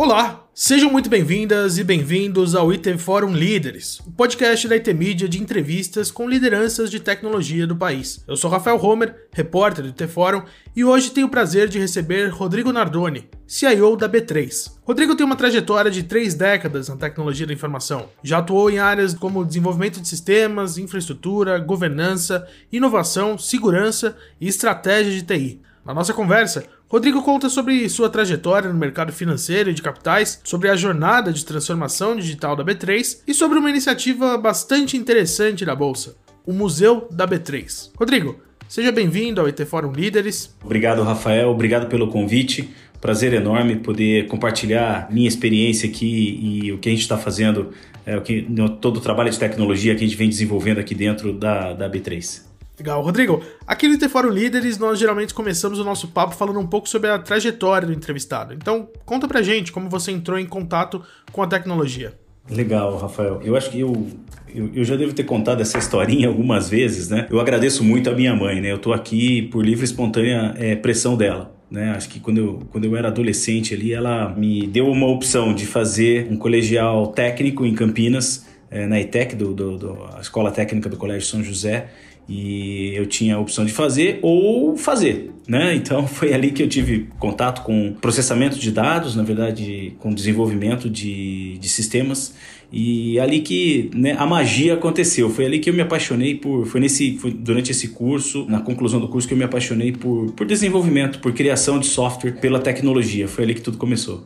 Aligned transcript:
Olá, 0.00 0.46
sejam 0.54 0.92
muito 0.92 1.10
bem-vindas 1.10 1.76
e 1.76 1.82
bem-vindos 1.82 2.54
ao 2.54 2.70
IT 2.70 2.98
Forum 2.98 3.34
Líderes, 3.34 3.98
o 4.06 4.12
podcast 4.12 4.68
da 4.68 4.76
IT 4.76 4.94
Media 4.94 5.28
de 5.28 5.42
entrevistas 5.42 6.08
com 6.08 6.28
lideranças 6.28 6.88
de 6.88 7.00
tecnologia 7.00 7.66
do 7.66 7.74
país. 7.74 8.22
Eu 8.28 8.36
sou 8.36 8.48
Rafael 8.48 8.80
Homer, 8.80 9.26
repórter 9.32 9.82
do 9.82 9.88
IT 9.88 10.06
Forum, 10.06 10.44
e 10.76 10.84
hoje 10.84 11.10
tenho 11.10 11.26
o 11.26 11.30
prazer 11.30 11.66
de 11.66 11.80
receber 11.80 12.28
Rodrigo 12.28 12.72
Nardoni, 12.72 13.28
CIO 13.44 13.96
da 13.96 14.08
B3. 14.08 14.70
Rodrigo 14.84 15.16
tem 15.16 15.26
uma 15.26 15.34
trajetória 15.34 15.90
de 15.90 16.04
três 16.04 16.32
décadas 16.32 16.88
na 16.88 16.96
tecnologia 16.96 17.48
da 17.48 17.52
informação. 17.52 18.08
Já 18.22 18.38
atuou 18.38 18.70
em 18.70 18.78
áreas 18.78 19.14
como 19.14 19.44
desenvolvimento 19.44 20.00
de 20.00 20.06
sistemas, 20.06 20.78
infraestrutura, 20.78 21.58
governança, 21.58 22.46
inovação, 22.70 23.36
segurança 23.36 24.16
e 24.40 24.46
estratégia 24.46 25.10
de 25.10 25.22
TI. 25.22 25.60
Na 25.84 25.94
nossa 25.94 26.12
conversa, 26.12 26.64
Rodrigo 26.90 27.22
conta 27.22 27.50
sobre 27.50 27.86
sua 27.90 28.08
trajetória 28.08 28.72
no 28.72 28.78
mercado 28.78 29.12
financeiro 29.12 29.68
e 29.68 29.74
de 29.74 29.82
capitais, 29.82 30.40
sobre 30.42 30.70
a 30.70 30.76
jornada 30.76 31.30
de 31.30 31.44
transformação 31.44 32.16
digital 32.16 32.56
da 32.56 32.64
B3 32.64 33.18
e 33.26 33.34
sobre 33.34 33.58
uma 33.58 33.68
iniciativa 33.68 34.38
bastante 34.38 34.96
interessante 34.96 35.66
da 35.66 35.76
Bolsa, 35.76 36.16
o 36.46 36.52
Museu 36.52 37.06
da 37.10 37.28
B3. 37.28 37.90
Rodrigo, 37.94 38.40
seja 38.66 38.90
bem-vindo 38.90 39.38
ao 39.38 39.46
ET 39.46 39.60
Fórum 39.66 39.92
Líderes. 39.92 40.56
Obrigado, 40.64 41.02
Rafael. 41.02 41.50
Obrigado 41.50 41.88
pelo 41.88 42.08
convite. 42.08 42.70
Prazer 43.02 43.34
enorme 43.34 43.76
poder 43.76 44.26
compartilhar 44.26 45.08
minha 45.10 45.28
experiência 45.28 45.90
aqui 45.90 46.40
e 46.64 46.72
o 46.72 46.78
que 46.78 46.88
a 46.88 46.92
gente 46.92 47.02
está 47.02 47.18
fazendo, 47.18 47.70
é, 48.06 48.16
o 48.16 48.22
que, 48.22 48.46
todo 48.80 48.96
o 48.96 49.00
trabalho 49.02 49.30
de 49.30 49.38
tecnologia 49.38 49.94
que 49.94 50.02
a 50.02 50.06
gente 50.06 50.16
vem 50.16 50.28
desenvolvendo 50.30 50.78
aqui 50.78 50.94
dentro 50.94 51.34
da, 51.34 51.74
da 51.74 51.90
B3. 51.90 52.47
Legal. 52.78 53.02
Rodrigo, 53.02 53.42
aqui 53.66 53.88
no 53.88 53.94
Interfórum 53.94 54.30
Líderes 54.30 54.78
nós 54.78 54.98
geralmente 54.98 55.34
começamos 55.34 55.78
o 55.78 55.84
nosso 55.84 56.08
papo 56.08 56.34
falando 56.34 56.60
um 56.60 56.66
pouco 56.66 56.88
sobre 56.88 57.10
a 57.10 57.18
trajetória 57.18 57.88
do 57.88 57.92
entrevistado. 57.92 58.54
Então, 58.54 58.88
conta 59.04 59.26
pra 59.26 59.42
gente 59.42 59.72
como 59.72 59.90
você 59.90 60.12
entrou 60.12 60.38
em 60.38 60.46
contato 60.46 61.02
com 61.32 61.42
a 61.42 61.46
tecnologia. 61.46 62.14
Legal, 62.50 62.96
Rafael. 62.96 63.40
Eu 63.44 63.56
acho 63.56 63.70
que 63.70 63.80
eu, 63.80 64.06
eu, 64.54 64.70
eu, 64.74 64.84
já 64.84 64.96
devo 64.96 65.12
ter 65.12 65.24
contado 65.24 65.60
essa 65.60 65.76
historinha 65.76 66.28
algumas 66.28 66.70
vezes, 66.70 67.08
né? 67.08 67.26
Eu 67.30 67.40
agradeço 67.40 67.84
muito 67.84 68.08
a 68.08 68.14
minha 68.14 68.34
mãe, 68.34 68.60
né? 68.60 68.72
Eu 68.72 68.78
tô 68.78 68.92
aqui 68.92 69.42
por 69.42 69.64
livre 69.64 69.82
e 69.82 69.84
espontânea 69.84 70.54
é, 70.56 70.74
pressão 70.74 71.16
dela. 71.16 71.54
Né? 71.70 71.90
Acho 71.90 72.08
que 72.08 72.18
quando 72.18 72.38
eu, 72.38 72.62
quando 72.70 72.84
eu 72.84 72.96
era 72.96 73.08
adolescente 73.08 73.74
ali, 73.74 73.92
ela 73.92 74.30
me 74.30 74.66
deu 74.66 74.88
uma 74.88 75.06
opção 75.06 75.52
de 75.52 75.66
fazer 75.66 76.26
um 76.30 76.36
colegial 76.36 77.08
técnico 77.08 77.66
em 77.66 77.74
Campinas, 77.74 78.46
é, 78.70 78.86
na 78.86 79.00
ITEC, 79.00 79.34
do, 79.34 79.52
do, 79.54 79.78
do, 79.78 80.04
a 80.16 80.20
Escola 80.20 80.50
Técnica 80.50 80.88
do 80.88 80.96
Colégio 80.96 81.28
São 81.28 81.42
José, 81.42 81.88
e 82.28 82.92
eu 82.94 83.06
tinha 83.06 83.36
a 83.36 83.38
opção 83.38 83.64
de 83.64 83.72
fazer 83.72 84.18
ou 84.20 84.76
fazer, 84.76 85.30
né? 85.46 85.74
Então 85.76 86.06
foi 86.06 86.34
ali 86.34 86.50
que 86.50 86.62
eu 86.62 86.68
tive 86.68 87.08
contato 87.18 87.62
com 87.62 87.94
processamento 87.94 88.58
de 88.58 88.70
dados, 88.70 89.16
na 89.16 89.22
verdade, 89.22 89.94
com 89.98 90.12
desenvolvimento 90.12 90.90
de, 90.90 91.56
de 91.56 91.68
sistemas 91.68 92.34
e 92.70 93.18
ali 93.18 93.40
que 93.40 93.90
né, 93.94 94.14
a 94.18 94.26
magia 94.26 94.74
aconteceu. 94.74 95.30
Foi 95.30 95.46
ali 95.46 95.58
que 95.58 95.70
eu 95.70 95.74
me 95.74 95.80
apaixonei 95.80 96.34
por, 96.34 96.66
foi 96.66 96.80
nesse, 96.80 97.16
foi 97.16 97.30
durante 97.30 97.70
esse 97.70 97.88
curso, 97.88 98.44
na 98.46 98.60
conclusão 98.60 99.00
do 99.00 99.08
curso 99.08 99.26
que 99.26 99.32
eu 99.32 99.38
me 99.38 99.44
apaixonei 99.44 99.92
por, 99.92 100.32
por 100.32 100.46
desenvolvimento, 100.46 101.18
por 101.20 101.32
criação 101.32 101.78
de 101.78 101.86
software, 101.86 102.32
pela 102.32 102.60
tecnologia. 102.60 103.26
Foi 103.26 103.44
ali 103.44 103.54
que 103.54 103.62
tudo 103.62 103.78
começou. 103.78 104.24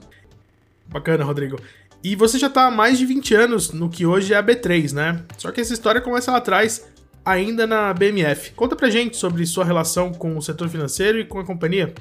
Bacana, 0.89 1.25
Rodrigo. 1.25 1.59
E 2.05 2.17
você 2.17 2.37
já 2.37 2.49
está 2.49 2.67
há 2.67 2.71
mais 2.71 2.99
de 2.99 3.07
20 3.07 3.35
anos 3.35 3.73
no 3.73 3.89
que 3.89 4.05
hoje 4.05 4.35
é 4.35 4.37
a 4.37 4.43
B3, 4.43 4.93
né? 4.93 5.23
Só 5.39 5.53
que 5.53 5.61
essa 5.61 5.73
história 5.73 6.01
começa 6.01 6.33
lá 6.33 6.39
atrás 6.39 6.85
ainda 7.25 7.65
na 7.65 7.95
BMF. 7.95 8.53
Conta 8.55 8.75
pra 8.75 8.91
gente 8.91 9.17
sobre 9.17 9.47
sua 9.47 9.65
relação 9.65 10.13
com 10.13 10.37
o 10.37 10.43
setor 10.43 10.69
financeiro 10.69 11.21
e 11.21 11.25
com 11.25 11.39
a 11.39 11.45
companhia. 11.45 11.95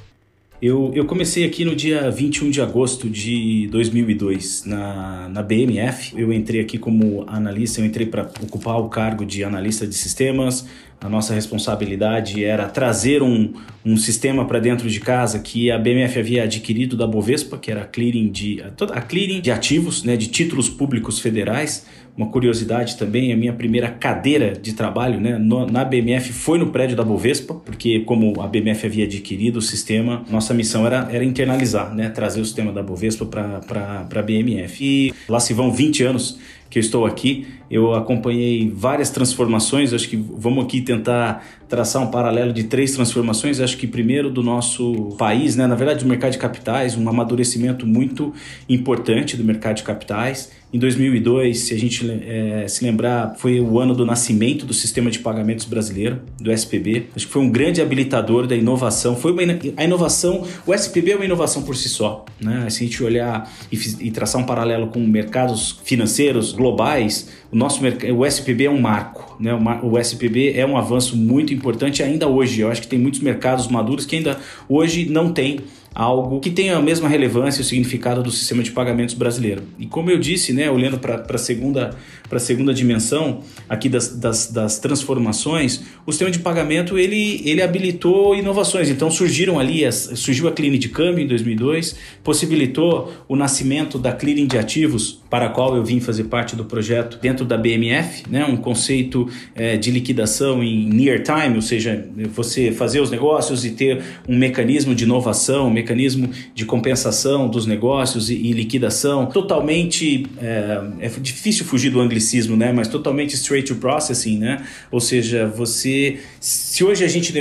Eu, 0.62 0.92
eu 0.94 1.06
comecei 1.06 1.44
aqui 1.44 1.66
no 1.66 1.76
dia 1.76 2.12
21 2.12 2.52
de 2.52 2.62
agosto 2.62 3.10
de 3.10 3.68
2002 3.72 4.64
na, 4.66 5.28
na 5.28 5.42
BMF. 5.42 6.14
Eu 6.16 6.32
entrei 6.32 6.62
aqui 6.62 6.78
como 6.78 7.26
analista, 7.28 7.82
eu 7.82 7.86
entrei 7.86 8.06
para 8.06 8.30
ocupar 8.44 8.78
o 8.78 8.88
cargo 8.88 9.26
de 9.26 9.44
analista 9.44 9.88
de 9.88 9.96
sistemas. 9.96 10.68
A 11.00 11.10
nossa 11.10 11.34
responsabilidade 11.34 12.46
era 12.46 12.70
trazer 12.70 13.24
um, 13.24 13.54
um 13.84 13.98
sistema 13.98 14.46
para 14.46 14.60
dentro 14.60 14.88
de 14.88 15.00
casa 15.00 15.40
que 15.40 15.72
a 15.72 15.80
BMF 15.80 16.20
havia 16.20 16.44
adquirido 16.44 16.96
da 16.96 17.08
Bovespa, 17.08 17.58
que 17.58 17.72
era 17.72 17.82
a 17.82 17.86
clearing 17.86 18.32
de, 18.32 18.62
a 18.62 19.02
clearing 19.02 19.42
de 19.42 19.50
ativos, 19.50 20.04
né, 20.04 20.16
de 20.16 20.28
títulos 20.28 20.70
públicos 20.70 21.18
federais. 21.18 21.88
Uma 22.16 22.28
curiosidade 22.28 22.98
também, 22.98 23.32
a 23.32 23.38
minha 23.38 23.54
primeira 23.54 23.90
cadeira 23.90 24.54
de 24.54 24.74
trabalho 24.74 25.20
né, 25.20 25.38
no, 25.38 25.66
na 25.66 25.86
BMF 25.86 26.34
foi 26.34 26.60
no 26.60 26.68
prédio 26.68 26.96
da 26.96 27.04
Bovespa, 27.04 27.54
porque 27.54 28.02
como 28.02 28.42
a 28.42 28.48
BMF 28.48 28.86
havia 28.86 29.06
adquirido 29.06 29.58
o 29.58 29.62
sistema, 29.62 30.24
nossa 30.30 30.54
missão 30.54 30.86
era, 30.86 31.08
era 31.12 31.24
internalizar, 31.24 31.94
né, 31.96 32.10
trazer 32.10 32.42
o 32.42 32.46
sistema 32.46 32.72
da 32.72 32.84
Bovespa 32.84 33.26
para 33.26 34.08
a 34.14 34.22
BMF. 34.22 34.84
E 34.84 35.14
lá 35.28 35.40
se 35.40 35.54
vão 35.54 35.72
20 35.72 36.04
anos 36.04 36.38
que 36.72 36.80
eu 36.80 36.82
estou 36.82 37.06
aqui. 37.06 37.46
Eu 37.70 37.94
acompanhei 37.94 38.72
várias 38.74 39.10
transformações, 39.10 39.94
acho 39.94 40.10
que 40.10 40.16
vamos 40.16 40.66
aqui 40.66 40.82
tentar 40.82 41.46
traçar 41.70 42.02
um 42.02 42.08
paralelo 42.08 42.52
de 42.52 42.64
três 42.64 42.92
transformações. 42.94 43.60
Acho 43.60 43.78
que 43.78 43.88
primeiro 43.88 44.30
do 44.30 44.42
nosso 44.42 45.16
país, 45.18 45.56
né, 45.56 45.68
na 45.68 45.76
verdade 45.76 46.04
do 46.04 46.10
mercado 46.10 46.32
de 46.32 46.38
capitais, 46.38 46.98
um 46.98 47.08
amadurecimento 47.08 47.86
muito 47.86 48.34
importante 48.68 49.38
do 49.38 49.44
mercado 49.44 49.78
de 49.78 49.84
capitais. 49.84 50.52
Em 50.74 50.80
2002, 50.80 51.60
se 51.60 51.74
a 51.74 51.78
gente 51.78 52.10
é, 52.26 52.66
se 52.68 52.84
lembrar, 52.84 53.36
foi 53.38 53.60
o 53.60 53.78
ano 53.78 53.94
do 53.94 54.06
nascimento 54.06 54.66
do 54.66 54.74
sistema 54.74 55.12
de 55.12 55.20
pagamentos 55.20 55.66
brasileiro, 55.66 56.22
do 56.40 56.50
SPB. 56.50 57.08
Acho 57.14 57.28
que 57.28 57.34
foi 57.34 57.42
um 57.42 57.50
grande 57.50 57.82
habilitador 57.82 58.48
da 58.48 58.56
inovação. 58.56 59.16
Foi 59.16 59.34
uma, 59.34 59.42
a 59.76 59.84
inovação, 59.84 60.46
o 60.66 60.74
SPB 60.74 61.12
é 61.12 61.16
uma 61.18 61.26
inovação 61.26 61.64
por 61.64 61.76
si 61.76 61.90
só. 61.90 62.24
Né? 62.40 62.70
Se 62.70 62.84
a 62.84 62.88
gente 62.88 63.04
olhar 63.04 63.52
e, 63.70 64.08
e 64.08 64.12
traçar 64.12 64.42
um 64.42 64.46
paralelo 64.46 64.88
com 64.88 65.00
mercados 65.02 65.82
financeiros 65.84 66.54
globais, 66.62 67.30
o 67.52 67.56
nosso 67.56 67.82
o 68.16 68.26
SPB 68.26 68.66
é 68.66 68.70
um 68.70 68.80
marco, 68.80 69.36
né? 69.40 69.52
O 69.82 69.98
SPB 69.98 70.54
é 70.56 70.66
um 70.66 70.78
avanço 70.78 71.18
muito 71.18 71.52
importante 71.54 72.04
ainda 72.04 72.28
hoje. 72.28 72.62
Eu 72.62 72.70
acho 72.70 72.82
que 72.82 72.88
tem 72.88 73.00
muitos 73.00 73.20
mercados 73.20 73.68
maduros 73.68 74.06
que 74.06 74.16
ainda 74.16 74.40
hoje 74.70 75.10
não 75.10 75.34
têm 75.34 75.60
algo 75.94 76.40
que 76.40 76.50
tenha 76.50 76.78
a 76.78 76.82
mesma 76.82 77.10
relevância 77.10 77.60
e 77.60 77.64
o 77.64 77.66
significado 77.66 78.24
do 78.24 78.32
sistema 78.32 78.64
de 78.64 78.72
pagamentos 78.72 79.16
brasileiro. 79.16 79.64
E 79.78 79.86
como 79.86 80.10
eu 80.10 80.18
disse, 80.18 80.54
né, 80.54 80.70
olhando 80.70 80.98
para 80.98 81.26
a 81.28 81.38
segunda, 81.38 81.98
segunda 82.40 82.74
dimensão 82.74 83.42
aqui 83.68 83.90
das, 83.90 84.10
das, 84.18 84.48
das, 84.48 84.80
transformações, 84.80 85.82
o 86.06 86.12
sistema 86.12 86.32
de 86.32 86.40
pagamento 86.40 86.98
ele, 86.98 87.42
ele 87.46 87.62
habilitou 87.62 88.36
inovações. 88.36 88.90
Então 88.90 89.10
surgiram 89.12 89.60
ali, 89.60 89.86
as, 89.86 90.12
surgiu 90.16 90.48
a 90.48 90.52
clearing 90.52 90.80
de 90.80 90.90
câmbio 90.90 91.24
em 91.24 91.28
2002, 91.28 91.96
possibilitou 92.24 93.12
o 93.28 93.36
nascimento 93.36 93.98
da 93.98 94.12
clearing 94.12 94.48
de 94.48 94.58
ativos, 94.58 95.22
para 95.30 95.46
a 95.46 95.50
qual 95.50 95.78
eu 95.78 95.84
vim 95.84 96.02
fazer 96.02 96.26
parte 96.26 96.58
do 96.58 96.66
projeto 96.66 97.18
dentro 97.22 97.46
da 97.46 97.58
BMF, 97.58 98.30
né, 98.30 98.44
um 98.44 98.58
conceito 98.58 99.30
é, 99.56 99.78
de 99.78 99.90
liquidação 99.90 100.62
em 100.62 100.90
near 100.90 101.24
time, 101.24 101.56
ou 101.56 101.62
seja, 101.62 102.06
você 102.34 102.72
fazer 102.72 103.00
os 103.00 103.10
negócios 103.10 103.64
e 103.64 103.72
ter 103.72 104.04
um 104.28 104.38
mecanismo 104.38 104.94
de 104.94 105.06
inovação, 105.06 105.70
mecanismo 105.70 106.30
de 106.54 106.66
compensação 106.66 107.48
dos 107.48 107.66
negócios 107.66 108.30
e, 108.30 108.36
e 108.36 108.52
liquidação 108.52 109.26
totalmente 109.26 110.28
é, 110.42 110.82
é, 111.00 111.10
difícil 111.22 111.66
fugir 111.66 111.92
do 111.92 112.02
anglicismo, 112.22 112.56
né? 112.56 112.72
Mas 112.72 112.88
totalmente 112.88 113.34
straight 113.34 113.68
to 113.68 113.80
processing, 113.80 114.38
né? 114.38 114.64
Ou 114.92 115.00
seja, 115.00 115.48
você 115.48 116.20
se 116.40 116.84
hoje 116.84 117.04
a 117.04 117.08
gente 117.08 117.34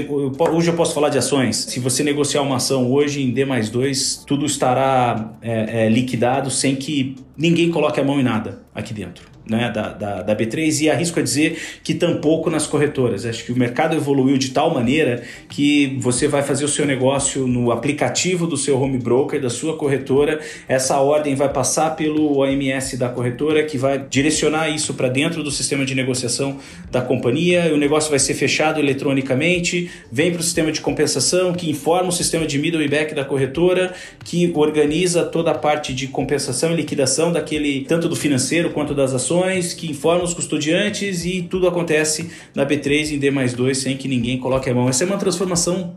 hoje 0.52 0.70
eu 0.70 0.74
posso 0.74 0.94
falar 0.94 1.10
de 1.10 1.18
ações, 1.18 1.56
se 1.56 1.78
você 1.78 2.02
negociar 2.02 2.42
uma 2.42 2.56
ação 2.56 2.90
hoje 2.90 3.22
em 3.22 3.30
D 3.30 3.44
mais 3.44 3.68
2, 3.68 4.24
tudo 4.26 4.46
estará 4.46 5.38
é, 5.42 5.86
é, 5.86 5.88
liquidado 5.88 6.50
sem 6.50 6.74
que 6.74 7.16
ninguém 7.36 7.70
coloque 7.70 8.00
a 8.00 8.04
mão 8.04 8.18
em 8.18 8.24
nada 8.24 8.62
aqui 8.74 8.94
dentro 8.94 9.29
né, 9.50 9.68
da, 9.74 9.88
da, 9.88 10.22
da, 10.22 10.36
B3 10.36 10.82
e 10.82 10.90
arrisco 10.90 11.18
a 11.18 11.22
dizer 11.22 11.58
que 11.82 11.92
tampouco 11.92 12.48
nas 12.48 12.68
corretoras. 12.68 13.26
Acho 13.26 13.44
que 13.44 13.52
o 13.52 13.56
mercado 13.56 13.96
evoluiu 13.96 14.38
de 14.38 14.50
tal 14.50 14.72
maneira 14.72 15.24
que 15.48 15.98
você 15.98 16.28
vai 16.28 16.42
fazer 16.42 16.64
o 16.64 16.68
seu 16.68 16.86
negócio 16.86 17.48
no 17.48 17.72
aplicativo 17.72 18.46
do 18.46 18.56
seu 18.56 18.80
home 18.80 18.98
broker, 18.98 19.40
da 19.40 19.50
sua 19.50 19.76
corretora, 19.76 20.38
essa 20.68 21.00
ordem 21.00 21.34
vai 21.34 21.48
passar 21.48 21.96
pelo 21.96 22.38
OMS 22.38 22.96
da 22.96 23.08
corretora 23.08 23.64
que 23.64 23.76
vai 23.76 23.98
direcionar 24.08 24.68
isso 24.68 24.94
para 24.94 25.08
dentro 25.08 25.42
do 25.42 25.50
sistema 25.50 25.84
de 25.84 25.96
negociação 25.96 26.58
da 26.88 27.02
companhia, 27.02 27.74
o 27.74 27.76
negócio 27.76 28.08
vai 28.08 28.20
ser 28.20 28.34
fechado 28.34 28.78
eletronicamente, 28.78 29.90
vem 30.12 30.30
para 30.30 30.40
o 30.40 30.44
sistema 30.44 30.70
de 30.70 30.80
compensação 30.80 31.52
que 31.52 31.68
informa 31.68 32.10
o 32.10 32.12
sistema 32.12 32.46
de 32.46 32.56
middle 32.56 32.82
e 32.82 32.88
back 32.88 33.14
da 33.14 33.24
corretora, 33.24 33.92
que 34.24 34.52
organiza 34.54 35.24
toda 35.24 35.50
a 35.50 35.54
parte 35.58 35.92
de 35.92 36.06
compensação 36.06 36.72
e 36.72 36.76
liquidação 36.76 37.32
daquele 37.32 37.84
tanto 37.88 38.08
do 38.08 38.14
financeiro 38.14 38.70
quanto 38.70 38.94
das 38.94 39.12
ações 39.12 39.39
que 39.76 39.90
informam 39.90 40.24
os 40.24 40.34
custodiantes 40.34 41.24
e 41.24 41.42
tudo 41.42 41.66
acontece 41.66 42.30
na 42.54 42.66
B3 42.66 43.12
em 43.12 43.18
D 43.18 43.30
mais 43.30 43.52
2 43.54 43.76
sem 43.76 43.96
que 43.96 44.08
ninguém 44.08 44.38
coloque 44.38 44.68
a 44.70 44.74
mão. 44.74 44.88
Essa 44.88 45.04
é 45.04 45.06
uma 45.06 45.18
transformação 45.18 45.96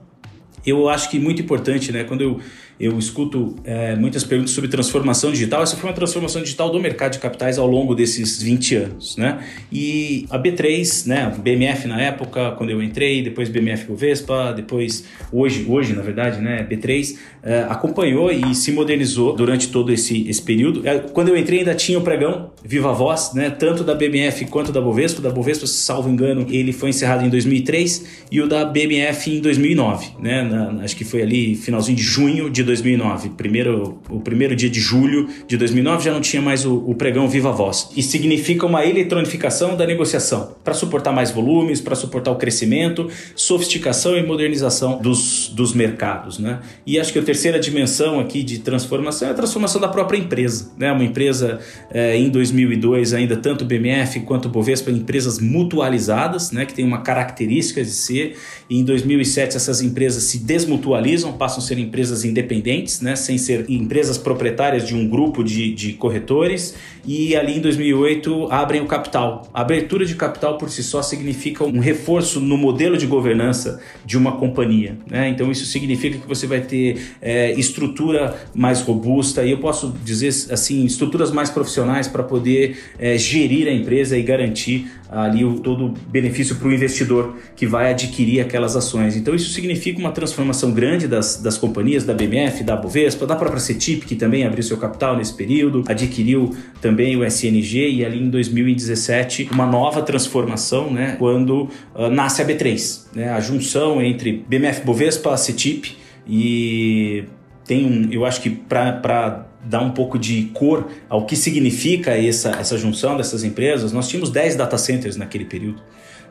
eu 0.66 0.88
acho 0.90 1.10
que 1.10 1.20
muito 1.20 1.42
importante, 1.42 1.92
né? 1.92 2.04
Quando 2.04 2.22
eu, 2.22 2.40
eu 2.80 2.98
escuto 2.98 3.56
é, 3.64 3.96
muitas 3.96 4.24
perguntas 4.24 4.54
sobre 4.54 4.70
transformação 4.70 5.32
digital. 5.32 5.64
Essa 5.64 5.78
foi 5.78 5.90
uma 5.90 5.96
transformação 5.96 6.42
digital 6.42 6.70
do 6.70 6.80
mercado 6.80 7.14
de 7.14 7.20
capitais 7.20 7.58
ao 7.58 7.68
longo 7.68 7.94
desses 7.94 8.42
20 8.42 8.76
anos, 8.76 9.18
né? 9.18 9.44
E 9.72 10.26
a 10.30 10.40
B3, 10.40 11.08
né, 11.08 11.34
BMF 11.38 11.88
na 11.88 12.02
época, 12.02 12.52
quando 12.52 12.72
eu 12.72 12.82
entrei, 12.82 13.22
depois 13.22 13.50
BMF 13.50 13.86
Bovespa, 13.86 14.54
depois 14.54 15.06
hoje, 15.32 15.66
hoje 15.70 15.94
na 15.94 16.02
verdade, 16.02 16.42
né, 16.42 16.66
B3, 16.70 17.18
é, 17.44 17.60
acompanhou 17.70 18.32
e 18.32 18.56
se 18.56 18.72
modernizou 18.72 19.36
durante 19.36 19.68
todo 19.70 19.92
esse, 19.92 20.28
esse 20.28 20.42
período. 20.42 20.88
É, 20.88 21.00
quando 21.00 21.30
eu 21.30 21.38
entrei 21.38 21.60
ainda 21.60 21.76
tinha 21.76 21.98
o 22.00 22.02
pregão 22.02 22.52
Viva 22.64 22.94
Voz, 22.94 23.34
né, 23.34 23.50
tanto 23.50 23.84
da 23.84 23.94
BMF 23.94 24.46
quanto 24.46 24.72
da 24.72 24.82
Bovespa. 24.82 25.22
Da 25.22 25.30
Bovespa, 25.30 25.68
salvo 25.68 26.10
engano, 26.10 26.48
ele 26.50 26.72
foi 26.72 26.90
encerrado 26.90 27.26
em 27.26 27.30
2003 27.30 28.26
e 28.32 28.42
o 28.42 28.48
da 28.48 28.66
BMF 28.66 29.30
em 29.30 29.42
2009, 29.42 30.12
né? 30.20 30.44
Na, 30.44 30.84
acho 30.84 30.96
que 30.96 31.04
foi 31.04 31.22
ali 31.22 31.56
finalzinho 31.56 31.98
de 31.98 32.04
junho 32.04 32.50
de 32.50 32.63
2009. 32.64 33.30
Primeiro, 33.30 34.00
o 34.10 34.20
primeiro 34.20 34.56
dia 34.56 34.70
de 34.70 34.80
julho 34.80 35.28
de 35.48 35.58
2009 35.58 36.04
já 36.04 36.14
não 36.14 36.22
tinha 36.22 36.42
mais 36.42 36.66
o, 36.66 36.76
o 36.88 36.96
pregão 36.96 37.28
Viva 37.28 37.52
Voz. 37.52 37.90
E 37.96 38.04
significa 38.04 38.66
uma 38.66 38.86
eletronificação 38.86 39.76
da 39.76 39.86
negociação 39.86 40.56
para 40.64 40.74
suportar 40.74 41.12
mais 41.12 41.32
volumes, 41.32 41.82
para 41.82 41.96
suportar 41.96 42.32
o 42.32 42.36
crescimento, 42.36 43.10
sofisticação 43.36 44.18
e 44.18 44.24
modernização 44.24 45.00
dos, 45.02 45.50
dos 45.50 45.74
mercados, 45.74 46.40
né? 46.40 46.60
E 46.86 47.00
acho 47.00 47.12
que 47.12 47.20
a 47.20 47.24
terceira 47.24 47.60
dimensão 47.60 48.20
aqui 48.20 48.44
de 48.44 48.60
transformação 48.60 49.28
é 49.28 49.32
a 49.32 49.34
transformação 49.34 49.80
da 49.80 49.88
própria 49.88 50.18
empresa, 50.18 50.72
né? 50.78 50.92
Uma 50.92 51.04
empresa 51.04 51.60
é, 51.92 52.18
em 52.18 52.30
2002 52.30 53.14
ainda 53.14 53.36
tanto 53.38 53.64
o 53.64 53.66
BMF 53.66 54.22
quanto 54.22 54.46
o 54.46 54.50
Bovespa 54.50 54.92
empresas 54.92 55.40
mutualizadas, 55.40 56.52
né? 56.52 56.66
Que 56.66 56.74
tem 56.74 56.86
uma 56.86 57.02
característica 57.02 57.84
de 57.84 57.92
ser. 57.92 58.38
E 58.70 58.80
em 58.80 58.84
2007 58.84 59.58
essas 59.58 59.82
empresas 59.82 60.24
se 60.24 60.40
desmutualizam, 60.40 61.34
passam 61.34 61.60
a 61.60 61.62
ser 61.62 61.78
empresas 61.78 62.24
independentes, 62.24 62.53
né? 63.02 63.16
Sem 63.16 63.38
ser 63.38 63.66
empresas 63.70 64.18
proprietárias 64.18 64.88
de 64.88 64.96
um 64.96 65.08
grupo 65.08 65.44
de, 65.44 65.74
de 65.74 65.94
corretores. 65.94 66.76
E 67.06 67.36
ali 67.36 67.58
em 67.58 67.62
2008 67.62 68.48
abrem 68.50 68.82
o 68.82 68.86
capital. 68.86 69.50
A 69.54 69.62
abertura 69.62 70.06
de 70.06 70.16
capital 70.16 70.58
por 70.58 70.70
si 70.70 70.82
só 70.82 71.02
significa 71.02 71.64
um 71.66 71.80
reforço 71.80 72.40
no 72.40 72.58
modelo 72.58 72.98
de 72.98 73.06
governança 73.06 73.82
de 74.06 74.18
uma 74.18 74.34
companhia, 74.34 74.98
né? 75.10 75.28
Então 75.28 75.52
isso 75.52 75.66
significa 75.66 76.18
que 76.18 76.28
você 76.28 76.48
vai 76.48 76.62
ter 76.62 77.02
é, 77.22 77.52
estrutura 77.60 78.36
mais 78.56 78.82
robusta 78.82 79.44
e 79.44 79.52
eu 79.52 79.58
posso 79.58 79.94
dizer 80.04 80.30
assim 80.52 80.86
estruturas 80.86 81.32
mais 81.32 81.50
profissionais 81.50 82.08
para 82.08 82.24
poder 82.24 82.78
é, 82.98 83.18
gerir 83.18 83.68
a 83.68 83.72
empresa 83.72 84.18
e 84.18 84.24
garantir 84.24 84.90
ali 85.14 85.46
o, 85.46 85.60
todo 85.60 85.86
o 85.86 85.90
benefício 85.90 86.56
para 86.56 86.68
o 86.68 86.74
investidor 86.74 87.36
que 87.56 87.68
vai 87.68 87.92
adquirir 87.92 88.42
aquelas 88.42 88.76
ações. 88.76 89.16
Então 89.16 89.36
isso 89.36 89.52
significa 89.52 90.00
uma 90.00 90.12
transformação 90.12 90.72
grande 90.72 91.08
das, 91.08 91.38
das 91.38 91.58
companhias, 91.58 92.04
da 92.04 92.14
BMF, 92.44 92.64
da 92.64 92.76
Bovespa, 92.76 93.26
da 93.26 93.36
própria 93.36 93.60
CETIP, 93.60 94.06
que 94.06 94.16
também 94.16 94.46
abriu 94.46 94.64
seu 94.64 94.78
capital 94.78 95.16
nesse 95.16 95.34
período, 95.34 95.84
adquiriu 95.88 96.56
também 96.82 97.16
o 97.16 97.26
SNG 97.26 97.90
e 97.90 98.06
ali 98.06 98.22
em 98.22 98.30
2017 98.30 99.50
uma 99.52 99.66
nova 99.66 100.02
transformação, 100.02 100.92
né, 100.92 101.16
quando 101.18 101.70
uh, 101.96 102.10
nasce 102.10 102.42
a 102.42 102.46
B3, 102.46 103.06
né, 103.14 103.30
a 103.30 103.40
junção 103.40 104.02
entre 104.02 104.44
BMF 104.48 104.86
Bovespa, 104.86 105.36
CETIP 105.38 105.98
e 106.28 107.24
tem 107.66 107.86
um, 107.86 108.12
eu 108.12 108.26
acho 108.26 108.42
que 108.42 108.50
para 108.50 109.46
dar 109.64 109.82
um 109.82 109.92
pouco 109.92 110.18
de 110.20 110.44
cor 110.54 110.88
ao 111.10 111.26
que 111.26 111.36
significa 111.36 112.12
essa, 112.12 112.50
essa 112.52 112.78
junção 112.78 113.18
dessas 113.18 113.44
empresas, 113.44 113.92
nós 113.92 114.08
tínhamos 114.08 114.30
10 114.30 114.56
data 114.56 114.78
centers 114.78 115.16
naquele 115.16 115.46
período. 115.46 115.82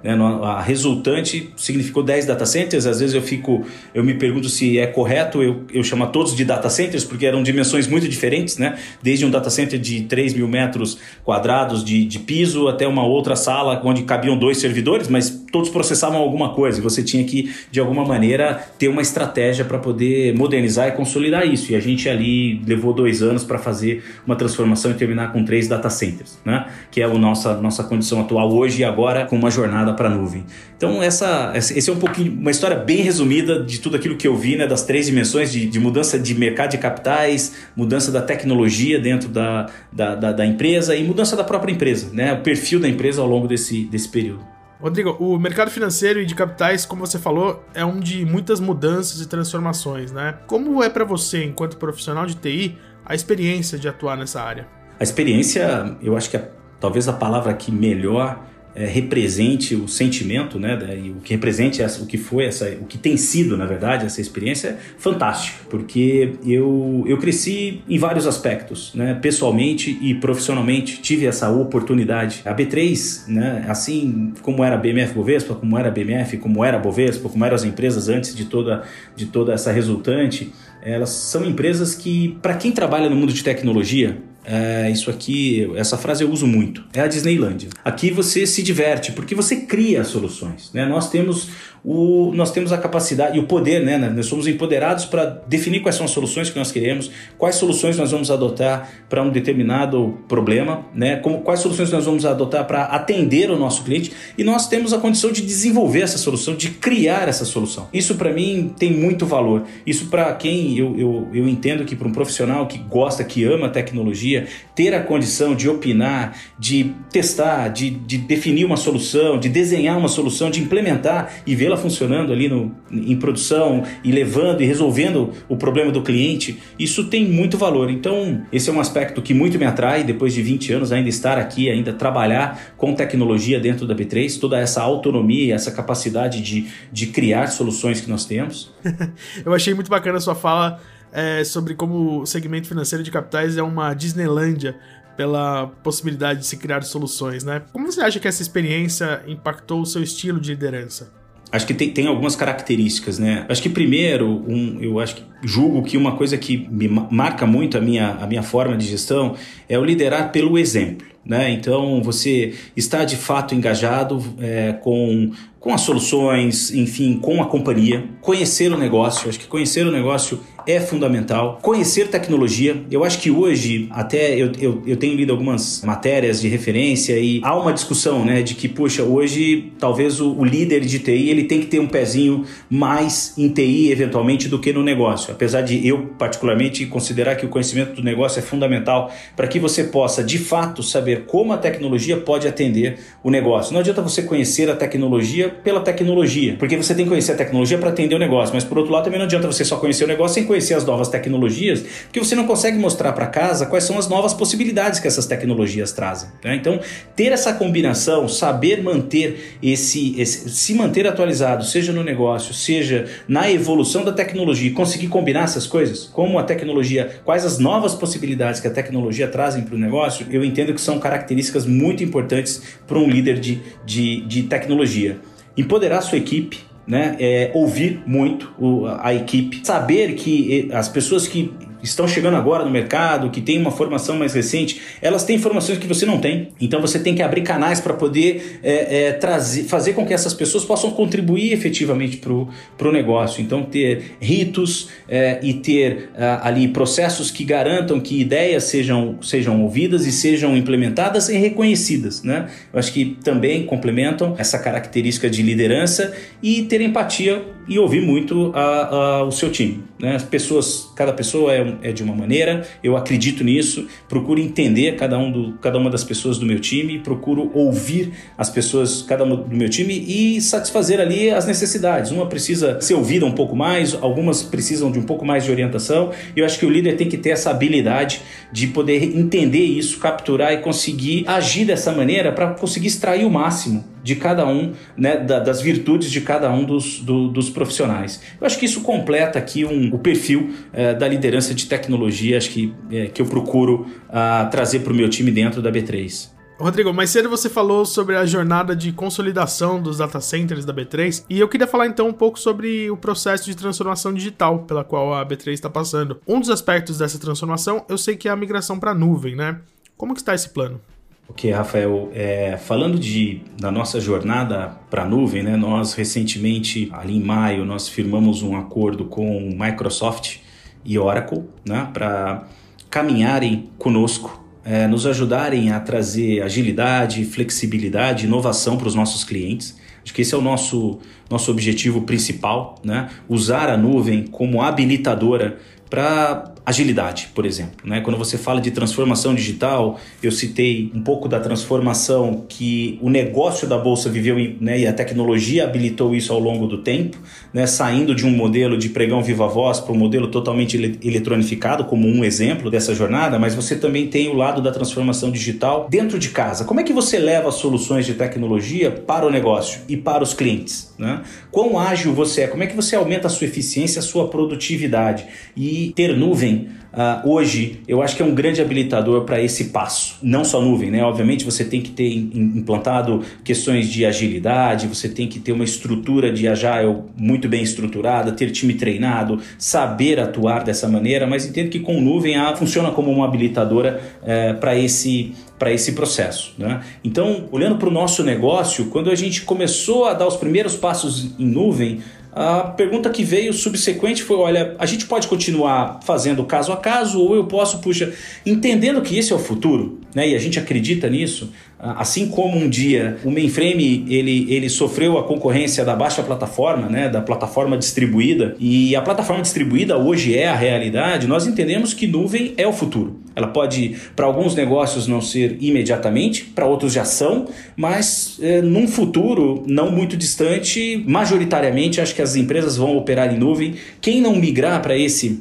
Né? 0.03 0.15
A 0.43 0.61
resultante 0.61 1.53
significou 1.57 2.03
10 2.03 2.27
data 2.27 2.45
centers. 2.45 2.87
Às 2.87 3.01
vezes 3.01 3.15
eu 3.15 3.23
fico, 3.23 3.65
eu 3.95 4.03
me 4.03 4.15
pergunto 4.15 4.49
se 4.49 4.79
é 4.79 4.87
correto 4.87 5.43
eu, 5.43 5.65
eu 5.73 5.83
chamar 5.85 6.09
todos 6.09 6.35
de 6.35 6.45
data 6.45 6.69
centers, 6.69 7.05
porque 7.05 7.25
eram 7.25 7.43
dimensões 7.43 7.87
muito 7.87 8.09
diferentes, 8.09 8.59
né? 8.59 8.79
Desde 9.03 9.25
um 9.25 9.31
data 9.31 9.49
center 9.49 9.79
de 9.79 10.03
3 10.03 10.35
mil 10.35 10.49
metros 10.49 10.99
quadrados 11.25 11.85
de, 11.85 12.05
de 12.05 12.19
piso 12.19 12.69
até 12.69 12.87
uma 12.87 13.05
outra 13.05 13.37
sala 13.37 13.81
onde 13.85 14.03
cabiam 14.03 14.37
dois 14.37 14.59
servidores, 14.59 15.09
mas 15.09 15.42
todos 15.53 15.69
processavam 15.69 16.19
alguma 16.19 16.55
coisa 16.55 16.79
e 16.79 16.83
você 16.83 17.03
tinha 17.03 17.23
que, 17.23 17.53
de 17.71 17.79
alguma 17.79 18.05
maneira, 18.05 18.55
ter 18.79 18.89
uma 18.89 19.03
estratégia 19.03 19.65
para 19.67 19.79
poder 19.79 20.35
modernizar 20.35 20.89
e 20.89 20.93
consolidar 20.93 21.47
isso. 21.47 21.71
E 21.71 21.77
a 21.77 21.81
gente 21.81 22.09
ali 22.09 22.61
levou 22.67 22.95
dois 22.95 23.23
anos 23.23 23.45
para 23.45 23.59
fazer 23.59 24.03
uma 24.27 24.35
transformação 24.35 24.91
e 24.91 24.95
terminar 24.95 25.31
com 25.33 25.45
três 25.45 25.69
data 25.69 25.91
centers, 25.91 26.39
né? 26.45 26.67
que 26.91 27.03
é 27.03 27.05
a 27.05 27.09
nossa, 27.09 27.61
nossa 27.61 27.85
condição 27.85 28.23
atual 28.23 28.51
hoje 28.51 28.81
e 28.81 28.85
agora 28.85 29.27
com 29.27 29.37
uma 29.37 29.51
jornada 29.51 29.93
para 29.93 30.09
a 30.09 30.11
nuvem. 30.11 30.45
Então, 30.75 31.03
essa, 31.03 31.53
esse 31.55 31.89
é 31.89 31.93
um 31.93 31.99
pouquinho, 31.99 32.33
uma 32.33 32.51
história 32.51 32.77
bem 32.77 33.03
resumida 33.03 33.63
de 33.63 33.79
tudo 33.79 33.97
aquilo 33.97 34.17
que 34.17 34.27
eu 34.27 34.35
vi, 34.35 34.57
né? 34.57 34.67
das 34.67 34.83
três 34.83 35.05
dimensões 35.07 35.53
de, 35.53 35.67
de 35.67 35.79
mudança 35.79 36.19
de 36.19 36.35
mercado 36.35 36.71
de 36.71 36.79
capitais, 36.79 37.55
mudança 37.77 38.11
da 38.11 38.23
tecnologia 38.23 38.99
dentro 38.99 39.29
da, 39.29 39.67
da, 39.93 40.15
da, 40.15 40.33
da 40.33 40.47
empresa 40.47 40.97
e 40.97 41.05
mudança 41.05 41.37
da 41.37 41.45
própria 41.45 41.73
empresa, 41.73 42.09
né? 42.13 42.33
o 42.33 42.41
perfil 42.41 42.81
da 42.81 42.89
empresa 42.89 43.21
ao 43.21 43.29
longo 43.29 43.47
desse, 43.47 43.85
desse 43.85 44.09
período. 44.09 44.52
Rodrigo, 44.83 45.17
o 45.21 45.39
mercado 45.39 45.71
financeiro 45.71 46.21
e 46.21 46.27
de 46.27 46.35
capitais, 46.35 46.85
como 46.85 47.07
você 47.07 47.17
falou, 47.17 47.65
é 47.73 47.85
um 47.85 48.01
de 48.01 48.27
muitas 48.27 48.59
mudanças 48.59 49.21
e 49.21 49.29
transformações, 49.29 50.11
né? 50.11 50.39
Como 50.49 50.83
é 50.83 50.91
para 50.91 51.05
você, 51.05 51.45
enquanto 51.45 51.77
profissional 51.77 52.27
de 52.27 52.35
TI, 52.35 52.77
a 53.07 53.15
experiência 53.15 53.79
de 53.79 53.87
atuar 53.87 54.17
nessa 54.17 54.43
área? 54.43 54.67
A 54.99 55.05
experiência, 55.05 55.97
eu 56.03 56.17
acho 56.17 56.29
que 56.29 56.37
é 56.37 56.51
talvez 56.81 57.09
a 57.09 57.13
palavra 57.13 57.55
que 57.55 57.71
melhor 57.71 58.45
é, 58.75 58.87
represente 58.87 59.75
o 59.75 59.87
sentimento, 59.87 60.59
né, 60.59 60.79
e 61.03 61.11
o 61.11 61.17
que 61.17 61.35
represente 61.35 61.83
essa, 61.83 62.03
o 62.03 62.07
que 62.07 62.17
foi 62.17 62.47
essa, 62.47 62.69
o 62.81 62.87
que 62.87 62.97
tem 62.97 63.17
sido, 63.17 63.57
na 63.57 63.67
verdade, 63.67 64.07
essa 64.07 64.21
experiência 64.21 64.69
é 64.69 64.77
fantástica, 64.99 65.59
porque 65.69 66.35
eu, 66.47 67.05
eu 67.07 67.19
cresci 67.19 67.83
em 67.89 67.99
vários 67.99 68.27
aspectos, 68.27 68.93
né, 68.95 69.15
pessoalmente 69.21 69.99
e 70.01 70.15
profissionalmente 70.15 71.01
tive 71.01 71.27
essa 71.27 71.51
oportunidade. 71.51 72.43
A 72.45 72.55
B3, 72.55 73.29
né, 73.29 73.65
assim 73.69 74.33
como 74.43 74.65
era 74.65 74.77
a 74.77 74.79
BMF 74.79 75.15
Bovespa, 75.15 75.55
como 75.55 75.79
era 75.79 75.89
a 75.89 75.91
BMF, 75.91 76.39
como 76.39 76.65
era 76.65 76.77
a 76.77 76.81
Bovespa, 76.81 77.29
como 77.29 77.45
eram 77.45 77.55
as 77.55 77.65
empresas 77.65 78.09
antes 78.09 78.35
de 78.35 78.47
toda, 78.47 78.83
de 79.15 79.27
toda 79.27 79.53
essa 79.53 79.71
resultante, 79.71 80.53
elas 80.83 81.11
são 81.11 81.45
empresas 81.45 81.95
que, 81.95 82.37
para 82.43 82.55
quem 82.55 82.73
trabalha 82.73 83.09
no 83.09 83.15
mundo 83.15 83.33
de 83.33 83.45
tecnologia, 83.45 84.19
é, 84.45 84.91
isso 84.91 85.11
aqui, 85.11 85.71
essa 85.77 85.97
frase 85.97 86.25
eu 86.25 86.31
uso 86.31 86.47
muito. 86.47 86.85
É 86.93 87.01
a 87.01 87.07
Disneylandia. 87.07 87.71
Aqui 87.85 88.11
você 88.11 88.47
se 88.47 88.63
diverte 88.63 89.13
porque 89.13 89.35
você 89.35 89.57
cria 89.57 90.05
soluções. 90.05 90.71
Né? 90.73 90.85
Nós 90.87 91.11
temos 91.11 91.49
o, 91.85 92.33
nós 92.35 92.53
temos 92.53 92.73
a 92.73 92.79
capacidade 92.79 93.37
e 93.37 93.41
o 93.41 93.45
poder, 93.45 93.85
né? 93.85 93.99
Nós 93.99 94.27
somos 94.27 94.47
empoderados 94.47 95.05
para 95.05 95.25
definir 95.49 95.81
quais 95.81 95.97
são 95.97 96.05
as 96.05 96.13
soluções 96.13 96.49
que 96.49 96.57
nós 96.57 96.71
queremos, 96.71 97.11
quais 97.37 97.57
soluções 97.57 97.99
nós 97.99 98.13
vamos 98.13 98.31
adotar 98.31 98.89
para 99.09 99.21
um 99.23 99.31
determinado 99.31 100.19
problema, 100.29 100.87
né? 100.95 101.17
Como, 101.17 101.41
quais 101.41 101.61
soluções 101.61 101.91
nós 101.91 102.05
vamos 102.05 102.25
adotar 102.25 102.67
para 102.67 102.85
atender 102.85 103.51
o 103.51 103.59
nosso 103.59 103.83
cliente 103.83 104.13
e 104.39 104.45
nós 104.45 104.69
temos 104.69 104.93
a 104.93 104.99
condição 104.99 105.33
de 105.33 105.43
desenvolver 105.43 106.03
essa 106.03 106.19
solução, 106.19 106.55
de 106.55 106.71
criar 106.71 107.29
essa 107.29 107.45
solução. 107.45 107.89
Isso 107.93 108.15
para 108.15 108.33
mim 108.33 108.73
tem 108.79 108.93
muito 108.93 109.27
valor. 109.27 109.65
Isso 109.85 110.07
para 110.07 110.33
quem 110.35 110.79
eu, 110.79 110.97
eu, 110.97 111.29
eu 111.35 111.49
entendo 111.49 111.85
que 111.85 111.97
para 111.97 112.07
um 112.07 112.13
profissional 112.13 112.69
que 112.69 112.79
gosta, 112.79 113.25
que 113.25 113.43
ama 113.45 113.67
a 113.67 113.71
tecnologia, 113.71 114.32
ter 114.75 114.95
a 114.95 115.03
condição 115.03 115.55
de 115.55 115.69
opinar, 115.69 116.37
de 116.59 116.93
testar, 117.11 117.69
de, 117.69 117.91
de 117.91 118.19
definir 118.19 118.65
uma 118.65 118.77
solução, 118.77 119.39
de 119.39 119.49
desenhar 119.49 119.99
uma 119.99 120.09
solução, 120.09 120.51
de 120.51 120.61
implementar 120.61 121.33
e 121.47 121.55
vê-la 121.55 121.77
funcionando 121.77 122.33
ali 122.33 122.49
no, 122.49 122.75
em 122.91 123.17
produção 123.17 123.83
e 124.03 124.11
levando 124.11 124.63
e 124.63 124.67
resolvendo 124.67 125.31
o 125.49 125.57
problema 125.57 125.91
do 125.91 126.03
cliente, 126.03 126.59
isso 126.79 127.05
tem 127.05 127.25
muito 127.27 127.59
valor. 127.59 127.91
Então, 127.91 128.43
esse 128.53 128.71
é 128.71 128.73
um 128.73 128.81
aspecto 128.81 129.21
que 129.21 129.35
muito 129.35 129.59
me 129.59 129.65
atrai, 129.65 130.05
depois 130.05 130.33
de 130.35 130.43
20 130.43 130.73
anos 130.73 130.93
ainda 130.93 131.09
estar 131.09 131.39
aqui, 131.39 131.71
ainda 131.71 131.93
trabalhar 131.93 132.75
com 132.77 132.95
tecnologia 132.95 133.61
dentro 133.61 133.87
da 133.87 133.95
B3, 133.95 134.39
toda 134.41 134.59
essa 134.59 134.83
autonomia, 134.83 135.55
essa 135.55 135.71
capacidade 135.71 136.41
de, 136.41 136.67
de 136.91 137.07
criar 137.07 137.49
soluções 137.49 138.01
que 138.01 138.11
nós 138.11 138.25
temos. 138.25 138.73
Eu 139.45 139.55
achei 139.55 139.75
muito 139.75 139.91
bacana 139.91 140.19
a 140.19 140.21
sua 140.21 140.35
fala 140.35 140.81
é, 141.13 141.45
sobre 141.45 141.75
como 141.75 142.23
o 142.23 142.27
segmento 142.27 142.67
financeiro 142.67 143.05
de 143.05 143.11
capitais 143.11 143.57
é 143.57 143.63
uma 143.63 143.95
Disneylândia 143.95 144.77
pela 145.17 145.67
possibilidade 145.83 146.41
de 146.41 146.47
se 146.47 146.57
criar 146.57 146.83
soluções, 146.83 147.45
né? 147.45 147.63
Como 147.73 147.93
você 147.93 148.01
acha 148.01 148.19
que 148.19 148.27
essa 148.27 148.41
experiência 148.41 149.23
impactou 149.27 149.83
o 149.83 149.87
seu 149.87 150.03
estilo 150.03 150.41
de 150.41 150.51
liderança? 150.51 151.23
acho 151.53 151.67
que 151.67 151.75
tem, 151.75 151.91
tem 151.91 152.07
algumas 152.07 152.35
características, 152.35 153.19
né? 153.19 153.45
Acho 153.47 153.63
que 153.63 153.69
primeiro, 153.69 154.27
um, 154.27 154.79
eu 154.81 154.99
acho 154.99 155.17
que 155.17 155.23
julgo 155.45 155.83
que 155.83 155.99
uma 155.99 156.17
coisa 156.17 156.39
que 156.39 156.67
me 156.71 156.89
marca 156.89 157.47
muito 157.47 157.77
a 157.77 157.81
minha, 157.81 158.13
a 158.15 158.27
minha 158.27 158.43
forma 158.43 158.75
de 158.75 158.87
gestão 158.87 159.37
é 159.69 159.79
o 159.79 159.85
liderar 159.85 160.33
pelo 160.33 160.59
exemplo. 160.59 161.07
Né? 161.25 161.53
Então 161.53 162.03
você 162.03 162.55
está 162.77 163.05
de 163.05 163.17
fato 163.17 163.55
engajado 163.55 164.21
é, 164.41 164.73
com, 164.73 165.31
com 165.61 165.73
as 165.73 165.83
soluções, 165.83 166.73
enfim, 166.73 167.17
com 167.19 167.41
a 167.41 167.47
companhia, 167.47 168.09
conhecer 168.21 168.73
o 168.73 168.77
negócio. 168.77 169.29
Acho 169.29 169.39
que 169.39 169.47
conhecer 169.47 169.87
o 169.87 169.93
negócio 169.93 170.41
é 170.67 170.81
fundamental. 170.81 171.59
Conhecer 171.63 172.09
tecnologia. 172.09 172.83
Eu 172.91 173.05
acho 173.05 173.19
que 173.19 173.31
hoje, 173.31 173.89
até 173.91 174.35
eu, 174.35 174.53
eu, 174.61 174.83
eu, 174.87 174.97
tenho 174.97 175.17
lido 175.17 175.33
algumas 175.33 175.83
matérias 175.83 176.41
de 176.41 176.49
referência 176.49 177.19
e 177.19 177.41
há 177.43 177.57
uma 177.57 177.73
discussão, 177.73 178.25
né, 178.25 178.43
de 178.43 178.55
que, 178.55 178.69
poxa, 178.69 179.03
hoje 179.03 179.73
talvez 179.79 180.21
o, 180.21 180.33
o 180.33 180.45
líder 180.45 180.81
de 180.81 180.99
TI 180.99 181.31
ele 181.31 181.45
tem 181.45 181.61
que 181.61 181.67
ter 181.67 181.79
um 181.79 181.87
pezinho 181.87 182.45
mais 182.69 183.35
em 183.37 183.49
TI, 183.49 183.91
eventualmente, 183.91 184.49
do 184.49 184.59
que 184.59 184.73
no 184.73 184.83
negócio. 184.83 185.33
apesar 185.33 185.63
de 185.63 185.87
eu 185.87 186.07
particularmente 186.19 186.87
considerar 186.87 187.37
que 187.37 187.47
o 187.47 187.49
conhecimento 187.49 187.95
do 187.95 188.03
negócio 188.03 188.39
é 188.39 188.43
fundamental 188.43 189.11
para 189.37 189.47
que 189.47 189.59
você 189.59 189.85
possa 189.85 190.23
de 190.23 190.39
fato 190.39 190.83
saber 190.83 191.25
como 191.27 191.53
a 191.53 191.59
tecnologia 191.59 192.17
pode 192.17 192.47
atender 192.47 192.99
o 193.23 193.31
negócio. 193.31 193.73
Não 193.73 193.81
adianta 193.81 194.03
você 194.03 194.23
conhecer 194.23 194.71
a 194.71 194.77
tecnologia 194.77 195.49
pela 195.49 195.81
tecnologia, 195.81 196.57
porque 196.59 196.77
você 196.77 196.95
tem 196.95 197.05
que 197.05 197.11
conhecer 197.11 197.33
a 197.33 197.37
tecnologia 197.37 197.79
para 197.79 197.91
atender 197.91 198.15
o 198.15 198.19
negócio, 198.19 198.55
mas 198.55 198.65
por 198.65 198.79
outro 198.79 198.93
lado 198.93 199.05
também 199.05 199.19
não 199.19 199.27
adianta 199.27 199.47
você 199.47 199.65
só 199.65 199.77
conhecer 199.77 200.05
o 200.05 200.09
negócio 200.09 200.35
sem 200.35 200.45
conhecer 200.53 200.75
as 200.75 200.85
novas 200.85 201.09
tecnologias, 201.09 201.83
porque 202.05 202.21
você 202.21 202.35
não 202.35 202.47
consegue 202.47 202.77
mostrar 202.77 203.13
para 203.13 203.27
casa 203.27 203.65
quais 203.65 203.85
são 203.85 203.99
as 203.99 204.07
novas 204.07 204.35
possibilidades 204.35 205.01
que 205.01 205.09
essas 205.09 205.27
tecnologias 205.27 205.93
trazem. 205.93 206.29
Né? 206.45 206.57
Então, 206.57 206.79
ter 207.17 207.33
essa 207.33 207.55
combinação, 207.55 208.29
saber 208.29 208.83
manter 208.83 209.59
esse, 209.63 210.21
esse, 210.21 210.51
se 210.51 210.75
manter 210.75 211.07
atualizado, 211.07 211.65
seja 211.65 211.93
no 211.93 212.05
negócio, 212.05 212.53
seja 212.53 213.07
na 213.27 213.51
evolução 213.51 214.05
da 214.05 214.13
tecnologia, 214.13 214.71
conseguir 214.73 215.09
combinar 215.09 215.45
essas 215.45 215.67
coisas, 215.67 216.05
como 216.13 216.39
a 216.39 216.43
tecnologia, 216.43 217.21
quais 217.25 217.47
as 217.47 217.59
novas 217.59 217.95
possibilidades 217.95 218.61
que 218.61 218.69
a 218.69 218.71
tecnologia 218.71 219.27
trazem 219.27 219.63
para 219.63 219.75
o 219.75 219.79
negócio, 219.79 220.27
eu 220.31 220.45
entendo 220.45 220.75
que 220.75 220.81
são 220.81 220.99
características 220.99 221.65
muito 221.65 222.05
importantes 222.05 222.63
para 222.87 222.99
um 222.99 223.09
líder 223.09 223.41
de, 223.41 223.61
de, 223.87 224.21
de 224.27 224.43
tecnologia. 224.43 225.19
Empoderar 225.57 226.03
sua 226.03 226.19
equipe, 226.19 226.59
né? 226.87 227.17
É, 227.21 227.51
ouvir 227.55 228.03
muito 228.07 228.53
a 229.01 229.15
equipe, 229.15 229.61
saber 229.65 230.15
que 230.15 230.69
as 230.73 230.89
pessoas 230.89 231.27
que 231.27 231.53
estão 231.83 232.07
chegando 232.07 232.37
agora 232.37 232.65
no 232.65 232.71
mercado, 232.71 233.31
que 233.31 233.41
têm 233.41 233.59
uma 233.59 233.71
formação 233.71 234.17
mais 234.17 234.35
recente, 234.35 234.81
elas 235.01 235.25
têm 235.25 235.37
informações 235.37 235.79
que 235.79 235.87
você 235.87 236.07
não 236.07 236.19
tem. 236.19 236.49
Então 236.61 236.81
você 236.81 236.99
tem 236.99 237.15
que 237.15 237.23
abrir 237.23 237.43
canais 237.43 237.81
para 237.81 237.95
poder 237.95 238.61
é, 238.63 239.07
é, 239.07 239.13
trazer, 239.13 239.65
fazer 239.65 239.93
com 239.93 240.07
que 240.07 240.15
essas 240.15 240.35
pessoas 240.35 240.65
possam 240.65 240.91
contribuir 240.91 241.53
efetivamente 241.53 242.17
para 242.17 242.89
o 242.89 242.93
negócio. 242.93 243.43
Então 243.43 243.63
ter 243.63 244.17
ritos 244.21 244.89
é, 245.09 245.41
e 245.43 245.55
ter 245.55 246.11
ali 246.43 246.69
processos 246.69 247.31
que 247.31 247.45
garantam 247.45 248.01
que 248.01 248.21
ideias 248.21 248.65
sejam, 248.65 249.19
sejam 249.23 249.63
ouvidas 249.63 250.07
e 250.07 250.13
sejam 250.13 250.57
implementadas 250.57 251.29
e 251.29 251.37
reconhecidas. 251.37 252.23
Né? 252.23 252.49
Eu 252.73 252.79
acho 252.79 252.93
que 252.93 253.17
também 253.23 253.65
complementam 253.65 254.35
essa 254.39 254.59
característica 254.59 255.29
de 255.29 255.43
liderança 255.43 256.13
e 256.43 256.63
ter 256.63 256.81
empatia 256.81 257.43
e 257.69 257.79
ouvir 257.79 258.01
muito 258.01 258.53
a, 258.55 258.97
a, 258.97 259.25
o 259.25 259.31
seu 259.31 259.51
time. 259.51 259.85
Né? 259.99 260.17
As 260.17 260.23
pessoas, 260.23 260.91
cada 260.97 261.13
pessoa 261.13 261.53
é, 261.53 261.75
é, 261.83 261.93
de 261.93 262.03
uma 262.03 262.15
maneira, 262.15 262.67
eu 262.83 262.97
acredito 262.97 263.45
nisso, 263.45 263.87
procuro 264.09 264.41
entender 264.41 264.97
cada, 264.97 265.19
um 265.19 265.31
do, 265.31 265.53
cada 265.55 265.79
uma 265.79 265.89
das 265.89 266.03
pessoas 266.03 266.39
do 266.39 266.47
meu 266.47 266.59
time, 266.59 266.99
procuro 266.99 267.51
ouvir 267.55 268.13
as 268.37 268.51
pessoas, 268.51 269.03
cada 269.03 269.25
uma 269.25 269.37
do 269.37 269.55
meu 269.55 269.69
time 269.69 269.95
e 269.95 270.41
satisfazer 270.41 271.01
ali 271.01 271.31
as 271.31 271.47
necessidades. 271.47 272.11
Uma 272.11 272.27
precisa 272.27 272.81
ser 272.81 272.95
ouvida 272.95 273.25
um 273.25 273.33
pouco 273.33 273.55
mais, 273.55 273.95
algumas 273.95 274.43
precisam 274.43 274.91
de 274.91 274.99
um 274.99 275.05
pouco 275.05 275.25
mais 275.25 275.45
de 275.45 275.51
orientação, 275.51 276.11
e 276.35 276.41
eu 276.41 276.47
acho 276.47 276.59
que 276.59 276.67
o 276.67 276.71
líder 276.71 276.97
tem 276.97 277.09
que 277.09 277.17
ter 277.17 277.31
essa 277.31 277.51
habilidade 277.51 278.23
de 278.51 278.67
poder 278.67 279.17
entender 279.17 279.65
isso, 279.65 279.99
capturar 279.99 280.53
e 280.53 280.59
conseguir 280.59 281.25
agir 281.27 281.65
dessa 281.65 281.93
maneira 281.93 282.33
para 282.33 282.55
conseguir 282.55 282.89
extrair 282.89 283.25
o 283.25 283.31
máximo 283.31 283.92
de 284.03 284.17
cada 284.17 284.47
um, 284.47 284.73
né, 284.97 285.17
da, 285.17 285.39
das 285.39 285.61
virtudes 285.61 286.11
de 286.11 286.21
cada 286.21 286.51
um 286.51 286.65
dos, 286.65 287.01
do, 287.01 287.29
dos 287.29 287.49
profissionais. 287.49 288.21
Eu 288.41 288.47
acho 288.47 288.59
que 288.59 288.65
isso 288.65 288.81
completa 288.83 289.39
aqui 289.39 289.65
um, 289.65 289.95
o 289.95 289.99
perfil 289.99 290.55
é, 290.73 290.95
da 290.95 291.07
liderança 291.07 291.55
de 291.55 291.67
tecnologia, 291.67 292.37
acho 292.37 292.51
que, 292.51 292.75
é, 292.91 293.07
que 293.07 293.23
eu 293.23 293.27
procuro 293.27 293.87
uh, 294.09 294.51
trazer 294.51 294.81
para 294.81 294.93
o 294.93 294.97
meu 294.97 295.09
time 295.09 295.31
dentro 295.31 295.63
da 295.63 295.71
B3. 295.71 296.31
Rodrigo, 296.59 296.93
mais 296.93 297.11
cedo 297.11 297.29
você 297.29 297.49
falou 297.49 297.85
sobre 297.85 298.15
a 298.15 298.25
jornada 298.25 298.77
de 298.77 298.93
consolidação 298.93 299.83
dos 299.83 299.99
data 299.99 300.21
centers 300.21 300.65
da 300.65 300.73
B3 300.73 301.25
e 301.29 301.41
eu 301.41 301.49
queria 301.49 301.67
falar 301.67 301.89
então 301.89 302.07
um 302.07 302.13
pouco 302.13 302.39
sobre 302.39 302.89
o 302.89 302.97
processo 302.97 303.47
de 303.47 303.57
transformação 303.57 304.15
digital 304.15 304.61
pela 304.61 304.85
qual 304.85 305.13
a 305.13 305.27
B3 305.27 305.55
está 305.55 305.69
passando. 305.69 306.21
Um 306.27 306.39
dos 306.39 306.51
aspectos 306.51 306.99
dessa 306.99 307.19
transformação 307.19 307.85
eu 307.89 307.99
sei 307.99 308.17
que 308.17 308.29
é 308.29 308.31
a 308.31 308.37
migração 308.37 308.79
para 308.79 308.93
a 308.93 308.95
nuvem, 308.95 309.35
né? 309.35 309.59
Como 309.97 310.15
que 310.15 310.21
está 310.21 310.35
esse 310.35 310.51
plano? 310.51 310.81
Ok, 311.29 311.51
Rafael, 311.51 312.11
é, 312.15 312.59
falando 312.59 312.99
de, 312.99 313.41
da 313.59 313.71
nossa 313.71 314.01
jornada 314.01 314.77
para 314.91 315.05
a 315.05 315.09
nuvem, 315.09 315.43
né, 315.43 315.57
nós 315.57 315.95
recentemente, 315.95 316.91
ali 316.93 317.17
em 317.17 317.23
maio, 317.23 317.65
nós 317.65 317.89
firmamos 317.89 318.43
um 318.43 318.57
acordo 318.57 319.07
com 319.07 319.41
Microsoft 319.59 320.39
e 320.85 320.99
Oracle 320.99 321.45
né, 321.65 321.89
para 321.93 322.47
caminharem 322.91 323.71
conosco, 323.79 324.45
é, 324.65 324.87
nos 324.87 325.07
ajudarem 325.07 325.73
a 325.73 325.81
trazer 325.81 326.43
agilidade, 326.43 327.25
flexibilidade, 327.25 328.27
inovação 328.27 328.77
para 328.77 328.89
os 328.89 328.95
nossos 328.95 329.25
clientes. 329.25 329.81
Acho 330.05 330.13
que 330.13 330.23
esse 330.23 330.35
é 330.35 330.39
o 330.39 330.43
nosso, 330.43 330.99
nosso 331.31 331.51
objetivo 331.51 332.03
principal, 332.03 332.75
né? 332.85 333.09
usar 333.29 333.69
a 333.71 333.77
nuvem 333.77 334.27
como 334.27 334.61
habilitadora 334.61 335.59
para 335.89 336.52
agilidade, 336.65 337.31
por 337.35 337.45
exemplo. 337.45 337.77
Né? 337.85 338.01
Quando 338.01 338.17
você 338.17 338.39
fala 338.39 338.61
de 338.61 338.71
transformação 338.71 339.35
digital, 339.35 339.99
eu 340.23 340.31
citei 340.31 340.91
um 340.95 341.03
pouco 341.03 341.29
da 341.29 341.41
transformação 341.41 342.45
que 342.49 342.99
o 343.03 343.11
negócio 343.11 343.67
da 343.67 343.77
Bolsa 343.77 344.09
viveu 344.09 344.37
né, 344.61 344.79
e 344.79 344.87
a 344.87 344.93
tecnologia 344.93 345.65
habilitou 345.65 346.15
isso 346.15 346.33
ao 346.33 346.39
longo 346.39 346.67
do 346.67 346.79
tempo, 346.79 347.19
né, 347.53 347.67
saindo 347.67 348.15
de 348.15 348.25
um 348.25 348.31
modelo 348.31 348.79
de 348.79 348.89
pregão 348.89 349.23
viva 349.23 349.49
voz 349.49 349.81
para 349.81 349.93
um 349.93 349.97
modelo 349.97 350.29
totalmente 350.29 350.77
ele 350.77 350.99
eletronificado, 351.03 351.85
como 351.85 352.07
um 352.07 352.25
exemplo 352.25 352.71
dessa 352.71 352.95
jornada, 352.95 353.39
mas 353.39 353.55
você 353.55 353.75
também 353.75 354.07
tem 354.07 354.29
o 354.29 354.35
lado 354.35 354.63
da 354.63 354.71
transformação 354.71 355.31
digital 355.31 355.89
dentro 355.91 356.19
de 356.19 356.29
casa. 356.29 356.65
Como 356.65 356.79
é 356.81 356.85
que 356.85 356.93
você 356.93 357.19
leva 357.19 357.51
soluções 357.51 358.07
de 358.07 358.15
tecnologia 358.15 358.91
para 358.91 359.27
o 359.27 359.31
negócio 359.31 359.81
e 359.89 359.97
para 359.97 360.23
os 360.23 360.33
clientes? 360.33 360.95
Né? 360.97 361.23
Quão 361.51 361.79
ágil 361.79 362.15
você 362.15 362.43
é? 362.43 362.47
Como 362.47 362.63
é 362.63 362.67
que 362.67 362.77
você 362.77 362.95
aumenta 362.95 363.27
a 363.27 363.31
sua 363.31 363.47
eficiência, 363.47 363.99
a 363.99 364.03
sua 364.03 364.29
produtividade? 364.29 365.27
E 365.57 365.93
ter 365.97 366.17
nuvem 366.17 366.52
uh, 366.55 367.29
hoje 367.29 367.81
eu 367.87 368.03
acho 368.03 368.17
que 368.17 368.23
é 368.23 368.25
um 368.25 368.35
grande 368.35 368.61
habilitador 368.61 369.25
para 369.25 369.41
esse 369.41 369.67
passo. 369.67 370.17
Não 370.23 370.45
só 370.45 370.61
nuvem, 370.61 370.91
né? 370.91 371.03
Obviamente 371.03 371.45
você 371.45 371.65
tem 371.65 371.81
que 371.81 371.91
ter 371.91 372.13
implantado 372.13 373.23
questões 373.45 373.89
de 373.89 374.05
agilidade, 374.07 374.87
você 374.87 375.09
tem 375.09 375.29
que 375.29 375.39
ter 375.41 375.53
uma 375.53 375.65
estrutura 375.65 376.33
de 376.33 376.47
agile 376.49 376.99
muito 377.17 377.49
bem 377.49 377.63
estruturada, 377.63 378.33
ter 378.33 378.51
time 378.51 378.75
treinado, 378.75 379.41
saber 379.59 380.21
atuar 380.21 380.65
dessa 380.65 380.89
maneira, 380.89 381.27
mas 381.27 381.47
entendo 381.47 381.71
que 381.71 381.81
com 381.81 382.01
nuvem 382.01 382.37
a 382.37 382.55
funciona 382.57 382.91
como 382.91 383.11
uma 383.11 383.25
habilitadora 383.25 384.01
uh, 384.23 384.59
para 384.59 384.77
esse 384.77 385.33
para 385.59 385.73
esse 385.73 385.93
processo. 385.93 386.55
Né? 386.59 386.81
Então, 387.05 387.49
olhando 387.53 387.77
para 387.77 387.89
o 387.89 387.93
nosso 387.93 388.25
negócio, 388.25 388.87
quando 388.87 389.09
a 389.09 389.15
gente 389.15 389.43
começou 389.43 390.07
a 390.07 390.13
dar 390.13 390.27
os 390.27 390.35
primeiros 390.35 390.75
passos 390.75 391.39
em 391.39 391.47
nuvem, 391.47 392.01
a 392.35 392.63
pergunta 392.63 393.11
que 393.11 393.23
veio 393.23 393.53
subsequente 393.53 394.23
foi: 394.23 394.37
olha, 394.37 394.75
a 394.79 394.87
gente 394.87 395.05
pode 395.07 395.29
continuar 395.29 396.01
fazendo 396.03 396.45
caso 396.45 396.73
a 396.73 396.77
caso 396.77 397.21
ou 397.21 397.35
eu 397.35 397.45
posso, 397.45 397.79
puxa, 397.79 398.13
entendendo 398.45 399.03
que 399.03 399.19
esse 399.19 399.33
é 399.33 399.37
o 399.37 399.39
futuro, 399.39 400.01
né? 400.15 400.29
E 400.29 400.35
a 400.35 400.39
gente 400.39 400.59
acredita 400.59 401.09
nisso, 401.11 401.53
Assim 401.83 402.29
como 402.29 402.57
um 402.57 402.69
dia 402.69 403.19
o 403.25 403.31
mainframe 403.31 404.05
ele, 404.09 404.47
ele 404.49 404.69
sofreu 404.69 405.19
a 405.19 405.25
concorrência 405.25 405.85
da 405.85 405.97
baixa 405.97 406.23
plataforma, 406.23 406.89
né, 406.89 407.09
da 407.09 407.21
plataforma 407.21 407.77
distribuída, 407.77 408.55
e 408.61 408.95
a 408.95 409.03
plataforma 409.03 409.43
distribuída 409.43 409.99
hoje 409.99 410.39
é 410.39 410.47
a 410.47 410.55
realidade, 410.55 411.27
nós 411.27 411.45
entendemos 411.45 411.93
que 411.93 412.07
nuvem 412.07 412.55
é 412.57 412.67
o 412.69 412.73
futuro. 412.73 413.21
Ela 413.35 413.49
pode, 413.49 413.97
para 414.15 414.27
alguns 414.27 414.55
negócios, 414.55 415.09
não 415.09 415.21
ser 415.21 415.57
imediatamente, 415.61 416.45
para 416.45 416.67
outros 416.67 416.93
já 416.93 417.05
são, 417.05 417.47
mas 417.77 418.39
é, 418.41 418.61
num 418.63 418.87
futuro 418.87 419.65
não 419.67 419.91
muito 419.91 420.17
distante, 420.17 421.03
majoritariamente 421.07 422.01
acho 422.01 422.15
que 422.15 422.23
as 422.23 422.37
empresas 422.37 422.77
vão 422.77 422.97
operar 422.97 423.35
em 423.35 423.39
nuvem. 423.39 423.75
Quem 424.01 424.21
não 424.21 424.37
migrar 424.37 424.81
para 424.83 424.97
esse 424.97 425.41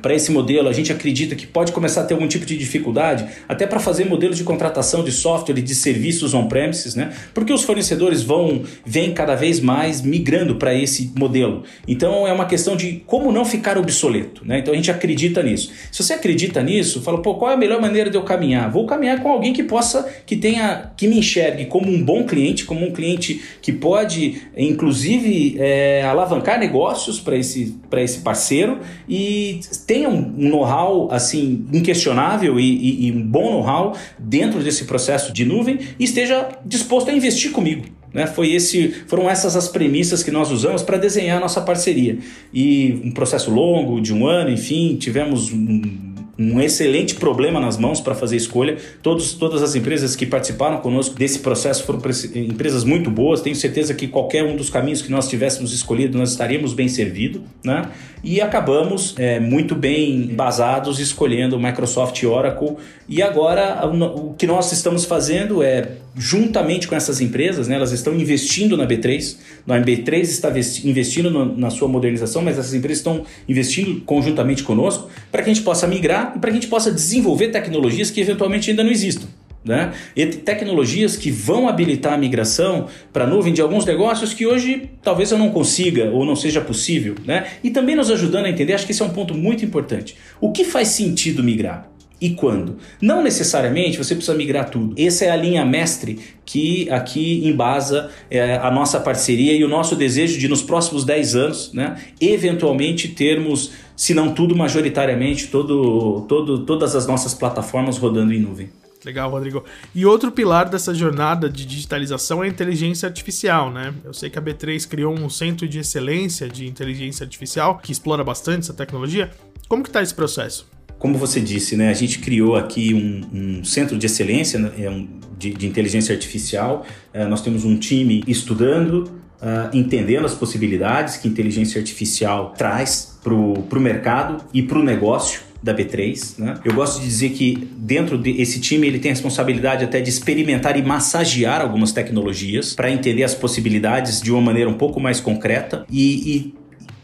para 0.00 0.14
esse 0.14 0.30
modelo, 0.30 0.68
a 0.68 0.72
gente 0.72 0.92
acredita 0.92 1.34
que 1.34 1.46
pode 1.46 1.72
começar 1.72 2.02
a 2.02 2.04
ter 2.04 2.14
algum 2.14 2.28
tipo 2.28 2.46
de 2.46 2.56
dificuldade, 2.56 3.26
até 3.48 3.66
para 3.66 3.80
fazer 3.80 4.04
modelos 4.04 4.36
de 4.36 4.44
contratação 4.44 5.04
de 5.04 5.12
software 5.12 5.58
e 5.58 5.62
de 5.62 5.74
serviços 5.74 6.34
on-premises, 6.34 6.94
né? 6.94 7.12
Porque 7.34 7.52
os 7.52 7.64
fornecedores 7.64 8.22
vão, 8.22 8.62
vêm 8.84 9.12
cada 9.12 9.34
vez 9.34 9.60
mais 9.60 10.00
migrando 10.02 10.56
para 10.56 10.74
esse 10.74 11.12
modelo. 11.16 11.64
Então 11.86 12.26
é 12.26 12.32
uma 12.32 12.46
questão 12.46 12.76
de 12.76 13.02
como 13.06 13.32
não 13.32 13.44
ficar 13.44 13.78
obsoleto, 13.78 14.44
né? 14.44 14.58
Então 14.58 14.72
a 14.72 14.76
gente 14.76 14.90
acredita 14.90 15.42
nisso. 15.42 15.70
Se 15.90 16.02
você 16.02 16.14
acredita 16.14 16.62
nisso, 16.62 17.02
fala, 17.02 17.20
pô, 17.20 17.34
qual 17.34 17.50
é 17.50 17.54
a 17.54 17.56
melhor 17.56 17.80
maneira 17.80 18.10
de 18.10 18.16
eu 18.16 18.22
caminhar? 18.22 18.70
Vou 18.70 18.86
caminhar 18.86 19.22
com 19.22 19.30
alguém 19.30 19.52
que 19.52 19.62
possa, 19.62 20.08
que 20.26 20.36
tenha, 20.36 20.92
que 20.96 21.06
me 21.06 21.18
enxergue 21.18 21.66
como 21.66 21.90
um 21.90 22.02
bom 22.02 22.24
cliente, 22.24 22.64
como 22.64 22.86
um 22.86 22.92
cliente 22.92 23.42
que 23.60 23.72
pode, 23.72 24.42
inclusive, 24.56 25.56
é, 25.58 26.02
alavancar 26.02 26.58
negócios 26.58 27.20
para 27.20 27.36
esse, 27.36 27.76
esse 27.96 28.20
parceiro 28.20 28.80
e 29.08 29.60
tenha 29.98 30.08
um 30.08 30.20
know-how 30.36 31.08
assim 31.10 31.66
inquestionável 31.72 32.60
e, 32.60 32.64
e, 32.64 33.06
e 33.08 33.12
um 33.12 33.22
bom 33.22 33.50
know-how 33.50 33.96
dentro 34.16 34.62
desse 34.62 34.84
processo 34.84 35.32
de 35.32 35.44
nuvem 35.44 35.80
e 35.98 36.04
esteja 36.04 36.48
disposto 36.64 37.10
a 37.10 37.12
investir 37.12 37.50
comigo. 37.50 37.84
Né? 38.14 38.26
Foi 38.26 38.52
esse, 38.52 38.88
foram 39.06 39.28
essas 39.28 39.56
as 39.56 39.68
premissas 39.68 40.22
que 40.22 40.30
nós 40.30 40.50
usamos 40.50 40.82
para 40.82 40.96
desenhar 40.96 41.38
a 41.38 41.40
nossa 41.40 41.60
parceria. 41.60 42.18
E 42.54 43.00
um 43.04 43.10
processo 43.10 43.50
longo, 43.50 44.00
de 44.00 44.14
um 44.14 44.26
ano, 44.26 44.50
enfim, 44.50 44.96
tivemos 44.96 45.52
um 45.52 46.07
um 46.38 46.60
excelente 46.60 47.16
problema 47.16 47.58
nas 47.58 47.76
mãos 47.76 48.00
para 48.00 48.14
fazer 48.14 48.36
escolha. 48.36 48.76
Todos, 49.02 49.32
todas 49.34 49.60
as 49.60 49.74
empresas 49.74 50.14
que 50.14 50.24
participaram 50.24 50.78
conosco 50.78 51.16
desse 51.16 51.40
processo 51.40 51.82
foram 51.82 52.00
empresas 52.34 52.84
muito 52.84 53.10
boas. 53.10 53.40
Tenho 53.40 53.56
certeza 53.56 53.92
que 53.92 54.06
qualquer 54.06 54.44
um 54.44 54.54
dos 54.54 54.70
caminhos 54.70 55.02
que 55.02 55.10
nós 55.10 55.28
tivéssemos 55.28 55.72
escolhido, 55.72 56.16
nós 56.16 56.30
estaríamos 56.30 56.74
bem 56.74 56.88
servidos. 56.88 57.42
Né? 57.64 57.90
E 58.22 58.40
acabamos 58.40 59.14
é, 59.18 59.40
muito 59.40 59.74
bem 59.74 60.28
basados 60.34 61.00
escolhendo 61.00 61.58
Microsoft 61.58 62.22
e 62.22 62.26
Oracle. 62.26 62.76
E 63.08 63.22
agora 63.22 63.86
o 63.86 64.34
que 64.34 64.46
nós 64.46 64.70
estamos 64.70 65.04
fazendo 65.04 65.62
é, 65.62 65.92
juntamente 66.16 66.88
com 66.88 66.94
essas 66.94 67.20
empresas, 67.20 67.68
né, 67.68 67.76
elas 67.76 67.92
estão 67.92 68.14
investindo 68.14 68.76
na 68.76 68.86
B3. 68.86 69.36
A 69.66 69.78
B3 69.78 70.20
está 70.22 70.50
investindo 70.50 71.30
na 71.56 71.70
sua 71.70 71.88
modernização, 71.88 72.42
mas 72.42 72.58
essas 72.58 72.74
empresas 72.74 72.98
estão 72.98 73.22
investindo 73.48 74.00
conjuntamente 74.02 74.62
conosco 74.62 75.08
para 75.30 75.42
que 75.42 75.50
a 75.50 75.54
gente 75.54 75.64
possa 75.64 75.86
migrar 75.86 76.27
para 76.30 76.50
que 76.50 76.56
a 76.56 76.60
gente 76.60 76.68
possa 76.68 76.90
desenvolver 76.90 77.48
tecnologias 77.48 78.10
que 78.10 78.20
eventualmente 78.20 78.70
ainda 78.70 78.82
não 78.82 78.90
existam. 78.90 79.26
Né? 79.64 79.92
E 80.16 80.24
tecnologias 80.26 81.16
que 81.16 81.30
vão 81.30 81.68
habilitar 81.68 82.14
a 82.14 82.18
migração 82.18 82.86
para 83.12 83.24
a 83.24 83.26
nuvem 83.26 83.52
de 83.52 83.60
alguns 83.60 83.84
negócios 83.84 84.32
que 84.32 84.46
hoje 84.46 84.88
talvez 85.02 85.30
eu 85.30 85.36
não 85.36 85.50
consiga 85.50 86.10
ou 86.10 86.24
não 86.24 86.36
seja 86.36 86.60
possível. 86.60 87.16
Né? 87.24 87.46
E 87.62 87.70
também 87.70 87.94
nos 87.94 88.10
ajudando 88.10 88.46
a 88.46 88.50
entender, 88.50 88.72
acho 88.72 88.86
que 88.86 88.92
esse 88.92 89.02
é 89.02 89.04
um 89.04 89.10
ponto 89.10 89.34
muito 89.34 89.64
importante. 89.64 90.16
O 90.40 90.52
que 90.52 90.64
faz 90.64 90.88
sentido 90.88 91.42
migrar? 91.42 91.90
e 92.20 92.30
quando. 92.30 92.78
Não 93.00 93.22
necessariamente 93.22 93.96
você 93.96 94.14
precisa 94.14 94.36
migrar 94.36 94.70
tudo. 94.70 94.94
Essa 95.00 95.26
é 95.26 95.30
a 95.30 95.36
linha 95.36 95.64
mestre 95.64 96.18
que 96.44 96.90
aqui 96.90 97.46
embasa 97.46 98.10
é, 98.30 98.56
a 98.56 98.70
nossa 98.70 98.98
parceria 98.98 99.52
e 99.52 99.62
o 99.62 99.68
nosso 99.68 99.94
desejo 99.94 100.38
de, 100.38 100.48
nos 100.48 100.62
próximos 100.62 101.04
10 101.04 101.36
anos, 101.36 101.72
né, 101.72 101.96
eventualmente 102.20 103.08
termos, 103.08 103.72
se 103.98 104.14
não 104.14 104.32
tudo, 104.32 104.54
majoritariamente, 104.54 105.48
todo, 105.48 106.24
todo, 106.28 106.60
todas 106.60 106.94
as 106.94 107.04
nossas 107.04 107.34
plataformas 107.34 107.98
rodando 107.98 108.32
em 108.32 108.38
nuvem. 108.38 108.70
Legal, 109.04 109.28
Rodrigo. 109.28 109.64
E 109.92 110.06
outro 110.06 110.30
pilar 110.30 110.68
dessa 110.68 110.94
jornada 110.94 111.50
de 111.50 111.66
digitalização 111.66 112.44
é 112.44 112.46
a 112.46 112.48
inteligência 112.48 113.08
artificial, 113.08 113.72
né? 113.72 113.92
Eu 114.04 114.14
sei 114.14 114.30
que 114.30 114.38
a 114.38 114.42
B3 114.42 114.86
criou 114.86 115.12
um 115.12 115.28
centro 115.28 115.66
de 115.66 115.80
excelência 115.80 116.48
de 116.48 116.64
inteligência 116.64 117.24
artificial 117.24 117.78
que 117.78 117.90
explora 117.90 118.22
bastante 118.22 118.60
essa 118.60 118.74
tecnologia. 118.74 119.30
Como 119.68 119.82
que 119.82 119.88
está 119.88 120.00
esse 120.00 120.14
processo? 120.14 120.68
Como 120.96 121.18
você 121.18 121.40
disse, 121.40 121.76
né, 121.76 121.90
a 121.90 121.94
gente 121.94 122.20
criou 122.20 122.54
aqui 122.54 122.94
um, 122.94 123.58
um 123.60 123.64
centro 123.64 123.98
de 123.98 124.06
excelência 124.06 124.60
né, 124.60 124.72
é 124.78 125.04
de, 125.36 125.54
de, 125.54 125.66
inteligência 125.66 126.12
artificial. 126.14 126.86
Uh, 127.12 127.28
nós 127.28 127.40
temos 127.40 127.64
um 127.64 127.76
time 127.76 128.22
estudando, 128.26 129.10
uh, 129.42 129.76
entendendo 129.76 130.26
as 130.26 130.34
possibilidades 130.34 131.16
que 131.16 131.28
inteligência 131.28 131.78
artificial 131.80 132.54
traz 132.56 133.18
para 133.22 133.34
o 133.34 133.80
mercado 133.80 134.44
e 134.52 134.62
para 134.62 134.78
o 134.78 134.82
negócio 134.82 135.48
da 135.62 135.74
B3. 135.74 136.38
Né? 136.38 136.54
Eu 136.64 136.72
gosto 136.72 137.00
de 137.00 137.06
dizer 137.06 137.30
que 137.30 137.68
dentro 137.76 138.16
desse 138.16 138.60
time 138.60 138.86
ele 138.86 138.98
tem 138.98 139.10
a 139.10 139.14
responsabilidade 139.14 139.84
até 139.84 140.00
de 140.00 140.08
experimentar 140.08 140.78
e 140.78 140.82
massagear 140.82 141.60
algumas 141.60 141.92
tecnologias 141.92 142.74
para 142.74 142.90
entender 142.90 143.24
as 143.24 143.34
possibilidades 143.34 144.20
de 144.22 144.32
uma 144.32 144.40
maneira 144.40 144.70
um 144.70 144.74
pouco 144.74 145.00
mais 145.00 145.20
concreta 145.20 145.84
e, 145.90 146.54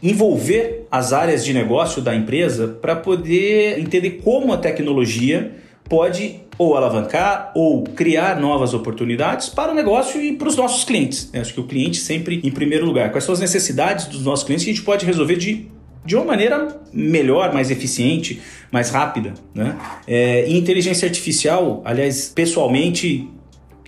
e 0.01 0.09
envolver 0.09 0.87
as 0.89 1.11
áreas 1.11 1.43
de 1.43 1.53
negócio 1.53 2.01
da 2.01 2.15
empresa 2.15 2.67
para 2.67 2.95
poder 2.95 3.79
entender 3.79 4.21
como 4.23 4.53
a 4.53 4.57
tecnologia 4.57 5.51
pode 5.89 6.41
ou 6.57 6.75
alavancar 6.75 7.51
ou 7.53 7.83
criar 7.83 8.39
novas 8.39 8.73
oportunidades 8.73 9.49
para 9.49 9.71
o 9.71 9.75
negócio 9.75 10.21
e 10.21 10.33
para 10.33 10.47
os 10.47 10.55
nossos 10.55 10.83
clientes. 10.83 11.29
Eu 11.33 11.41
acho 11.41 11.53
que 11.53 11.59
o 11.59 11.65
cliente 11.65 11.97
sempre 11.97 12.39
em 12.43 12.51
primeiro 12.51 12.85
lugar. 12.85 13.11
Quais 13.11 13.23
são 13.23 13.33
as 13.33 13.39
necessidades 13.39 14.07
dos 14.07 14.23
nossos 14.23 14.45
clientes 14.45 14.63
que 14.65 14.71
a 14.71 14.73
gente 14.73 14.85
pode 14.85 15.05
resolver 15.05 15.35
de 15.35 15.67
de 16.05 16.15
uma 16.15 16.23
maneira 16.23 16.79
melhor, 16.93 17.51
mais 17.51 17.71
eficiente, 17.71 18.39
mais 18.71 18.91
rápida. 18.91 19.33
Né? 19.53 19.75
É, 20.07 20.47
inteligência 20.47 21.07
artificial, 21.07 21.81
aliás, 21.83 22.31
pessoalmente, 22.33 23.27